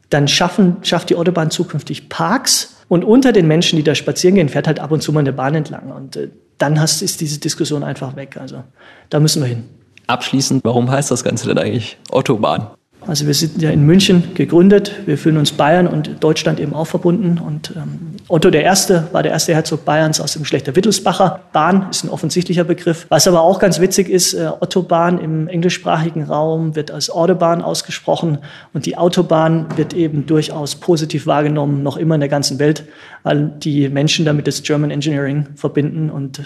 dann 0.08 0.28
schaffen, 0.28 0.76
schafft 0.82 1.10
die 1.10 1.16
Autobahn 1.16 1.50
zukünftig 1.50 2.08
Parks 2.08 2.76
und 2.88 3.04
unter 3.04 3.32
den 3.32 3.48
Menschen, 3.48 3.76
die 3.76 3.82
da 3.82 3.94
spazieren 3.96 4.36
gehen, 4.36 4.48
fährt 4.48 4.68
halt 4.68 4.78
ab 4.78 4.92
und 4.92 5.02
zu 5.02 5.12
mal 5.12 5.20
eine 5.20 5.32
Bahn 5.32 5.56
entlang. 5.56 5.90
Und 5.90 6.16
äh, 6.16 6.28
dann 6.58 6.80
hast, 6.80 7.02
ist 7.02 7.20
diese 7.20 7.40
Diskussion 7.40 7.82
einfach 7.82 8.14
weg. 8.14 8.36
Also 8.40 8.62
da 9.10 9.18
müssen 9.18 9.42
wir 9.42 9.48
hin. 9.48 9.64
Abschließend, 10.06 10.64
warum 10.64 10.90
heißt 10.90 11.10
das 11.10 11.24
Ganze 11.24 11.48
denn 11.48 11.58
eigentlich 11.58 11.98
Autobahn? 12.10 12.68
Also 13.08 13.26
wir 13.26 13.32
sind 13.32 13.62
ja 13.62 13.70
in 13.70 13.86
München 13.86 14.34
gegründet. 14.34 14.92
Wir 15.06 15.16
fühlen 15.16 15.38
uns 15.38 15.52
Bayern 15.52 15.86
und 15.86 16.22
Deutschland 16.22 16.60
eben 16.60 16.74
auch 16.74 16.84
verbunden. 16.84 17.38
Und 17.38 17.72
ähm, 17.74 18.16
Otto 18.28 18.50
I. 18.50 18.64
war 19.12 19.22
der 19.22 19.32
erste 19.32 19.54
Herzog 19.54 19.86
Bayerns 19.86 20.20
aus 20.20 20.34
dem 20.34 20.42
Geschlechter 20.42 20.76
Wittelsbacher. 20.76 21.40
Bahn 21.54 21.86
ist 21.90 22.04
ein 22.04 22.10
offensichtlicher 22.10 22.64
Begriff. 22.64 23.06
Was 23.08 23.26
aber 23.26 23.40
auch 23.40 23.60
ganz 23.60 23.80
witzig 23.80 24.10
ist, 24.10 24.34
äh, 24.34 24.50
Ottobahn 24.60 25.18
im 25.20 25.48
englischsprachigen 25.48 26.24
Raum 26.24 26.76
wird 26.76 26.90
als 26.90 27.08
Autobahn 27.08 27.62
ausgesprochen. 27.62 28.38
Und 28.74 28.84
die 28.84 28.98
Autobahn 28.98 29.66
wird 29.76 29.94
eben 29.94 30.26
durchaus 30.26 30.74
positiv 30.74 31.26
wahrgenommen, 31.26 31.82
noch 31.82 31.96
immer 31.96 32.14
in 32.14 32.20
der 32.20 32.28
ganzen 32.28 32.58
Welt, 32.58 32.84
weil 33.22 33.50
die 33.58 33.88
Menschen 33.88 34.26
damit 34.26 34.46
das 34.46 34.62
German 34.62 34.90
Engineering 34.90 35.46
verbinden. 35.54 36.10
Und 36.10 36.42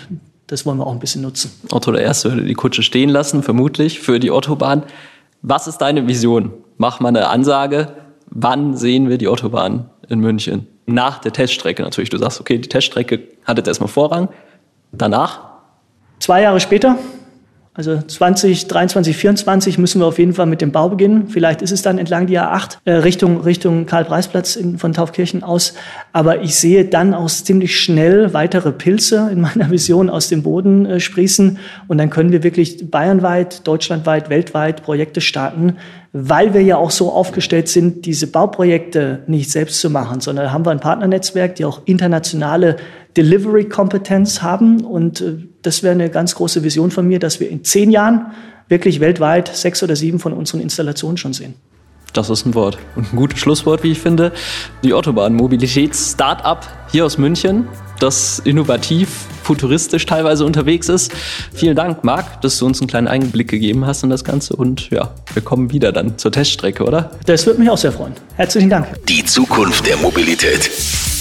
das 0.46 0.64
wollen 0.64 0.78
wir 0.78 0.86
auch 0.86 0.92
ein 0.92 1.00
bisschen 1.00 1.22
nutzen. 1.22 1.50
Otto 1.72 1.92
I. 1.92 2.04
würde 2.22 2.44
die 2.44 2.54
Kutsche 2.54 2.84
stehen 2.84 3.08
lassen, 3.08 3.42
vermutlich, 3.42 3.98
für 3.98 4.20
die 4.20 4.30
Autobahn. 4.30 4.84
Was 5.42 5.66
ist 5.66 5.78
deine 5.78 6.06
Vision? 6.06 6.52
Mach 6.78 7.00
mal 7.00 7.08
eine 7.08 7.28
Ansage. 7.28 7.88
Wann 8.30 8.76
sehen 8.76 9.08
wir 9.08 9.18
die 9.18 9.26
Autobahn 9.26 9.90
in 10.08 10.20
München? 10.20 10.68
Nach 10.86 11.18
der 11.18 11.32
Teststrecke 11.32 11.82
natürlich. 11.82 12.10
Du 12.10 12.16
sagst, 12.16 12.40
okay, 12.40 12.58
die 12.58 12.68
Teststrecke 12.68 13.28
hat 13.44 13.58
jetzt 13.58 13.66
erstmal 13.66 13.88
Vorrang. 13.88 14.28
Danach? 14.92 15.40
Zwei 16.20 16.42
Jahre 16.42 16.60
später, 16.60 16.96
also 17.74 17.96
2023, 17.96 18.68
2024 18.68 19.78
müssen 19.78 20.02
wir 20.02 20.06
auf 20.06 20.18
jeden 20.18 20.34
Fall 20.34 20.44
mit 20.44 20.60
dem 20.60 20.72
Bau 20.72 20.90
beginnen. 20.90 21.28
Vielleicht 21.28 21.62
ist 21.62 21.70
es 21.70 21.80
dann 21.80 21.96
entlang 21.96 22.26
die 22.26 22.38
A8 22.38 22.76
äh, 22.84 22.92
Richtung, 22.92 23.40
Richtung 23.40 23.86
Karl-Preis-Platz 23.86 24.58
von 24.76 24.92
Taufkirchen 24.92 25.42
aus. 25.42 25.72
Aber 26.12 26.42
ich 26.42 26.54
sehe 26.56 26.84
dann 26.84 27.14
auch 27.14 27.30
ziemlich 27.30 27.80
schnell 27.80 28.34
weitere 28.34 28.72
Pilze 28.72 29.30
in 29.32 29.40
meiner 29.40 29.70
Vision 29.70 30.10
aus 30.10 30.28
dem 30.28 30.42
Boden 30.42 30.84
äh, 30.84 31.00
sprießen. 31.00 31.56
Und 31.88 31.96
dann 31.96 32.10
können 32.10 32.30
wir 32.30 32.42
wirklich 32.42 32.90
bayernweit, 32.90 33.66
deutschlandweit, 33.66 34.28
weltweit 34.28 34.82
Projekte 34.82 35.22
starten, 35.22 35.78
weil 36.12 36.52
wir 36.52 36.60
ja 36.60 36.76
auch 36.76 36.90
so 36.90 37.10
aufgestellt 37.10 37.68
sind, 37.68 38.04
diese 38.04 38.26
Bauprojekte 38.26 39.20
nicht 39.26 39.50
selbst 39.50 39.80
zu 39.80 39.88
machen, 39.88 40.20
sondern 40.20 40.52
haben 40.52 40.66
wir 40.66 40.72
ein 40.72 40.80
Partnernetzwerk, 40.80 41.54
die 41.54 41.64
auch 41.64 41.80
internationale 41.86 42.76
Delivery-Kompetenz 43.16 44.42
haben. 44.42 44.84
Und 44.84 45.22
äh, 45.22 45.38
das 45.62 45.82
wäre 45.82 45.92
eine 45.92 46.10
ganz 46.10 46.34
große 46.34 46.62
Vision 46.62 46.90
von 46.90 47.06
mir, 47.06 47.18
dass 47.18 47.40
wir 47.40 47.48
in 47.48 47.64
zehn 47.64 47.90
Jahren 47.90 48.32
wirklich 48.68 49.00
weltweit 49.00 49.54
sechs 49.54 49.82
oder 49.82 49.96
sieben 49.96 50.18
von 50.18 50.32
unseren 50.32 50.60
Installationen 50.60 51.16
schon 51.16 51.32
sehen. 51.32 51.54
Das 52.12 52.28
ist 52.28 52.44
ein 52.44 52.54
Wort 52.54 52.78
und 52.94 53.12
ein 53.12 53.16
gutes 53.16 53.38
Schlusswort, 53.38 53.82
wie 53.82 53.92
ich 53.92 53.98
finde. 53.98 54.32
Die 54.84 54.92
Autobahn 54.92 55.34
Mobilitäts 55.34 56.12
Startup 56.12 56.60
hier 56.90 57.06
aus 57.06 57.16
München, 57.16 57.68
das 58.00 58.38
innovativ, 58.40 59.08
futuristisch 59.42 60.04
teilweise 60.04 60.44
unterwegs 60.44 60.90
ist. 60.90 61.12
Vielen 61.54 61.74
Dank, 61.74 62.04
Marc, 62.04 62.42
dass 62.42 62.58
du 62.58 62.66
uns 62.66 62.80
einen 62.80 62.88
kleinen 62.88 63.08
Einblick 63.08 63.48
gegeben 63.48 63.86
hast 63.86 64.02
in 64.02 64.10
das 64.10 64.24
Ganze 64.24 64.56
und 64.56 64.90
ja, 64.90 65.14
wir 65.32 65.42
kommen 65.42 65.72
wieder 65.72 65.90
dann 65.90 66.18
zur 66.18 66.32
Teststrecke, 66.32 66.84
oder? 66.84 67.12
Das 67.24 67.46
würde 67.46 67.60
mich 67.60 67.70
auch 67.70 67.78
sehr 67.78 67.92
freuen. 67.92 68.12
Herzlichen 68.36 68.68
Dank. 68.68 68.88
Die 69.06 69.24
Zukunft 69.24 69.86
der 69.86 69.96
Mobilität 69.96 70.70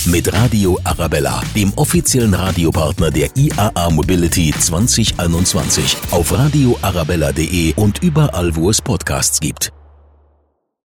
mit 0.08 0.32
Radio 0.34 0.80
Arabella, 0.84 1.42
dem 1.56 1.72
offiziellen 1.76 2.34
Radiopartner 2.34 3.12
der 3.12 3.30
IAA 3.36 3.90
Mobility 3.90 4.54
2021 4.58 5.98
auf 6.12 6.32
radioarabella.de 6.32 7.74
und 7.76 8.02
überall, 8.02 8.56
wo 8.56 8.70
es 8.70 8.82
Podcasts 8.82 9.40
gibt. 9.40 9.81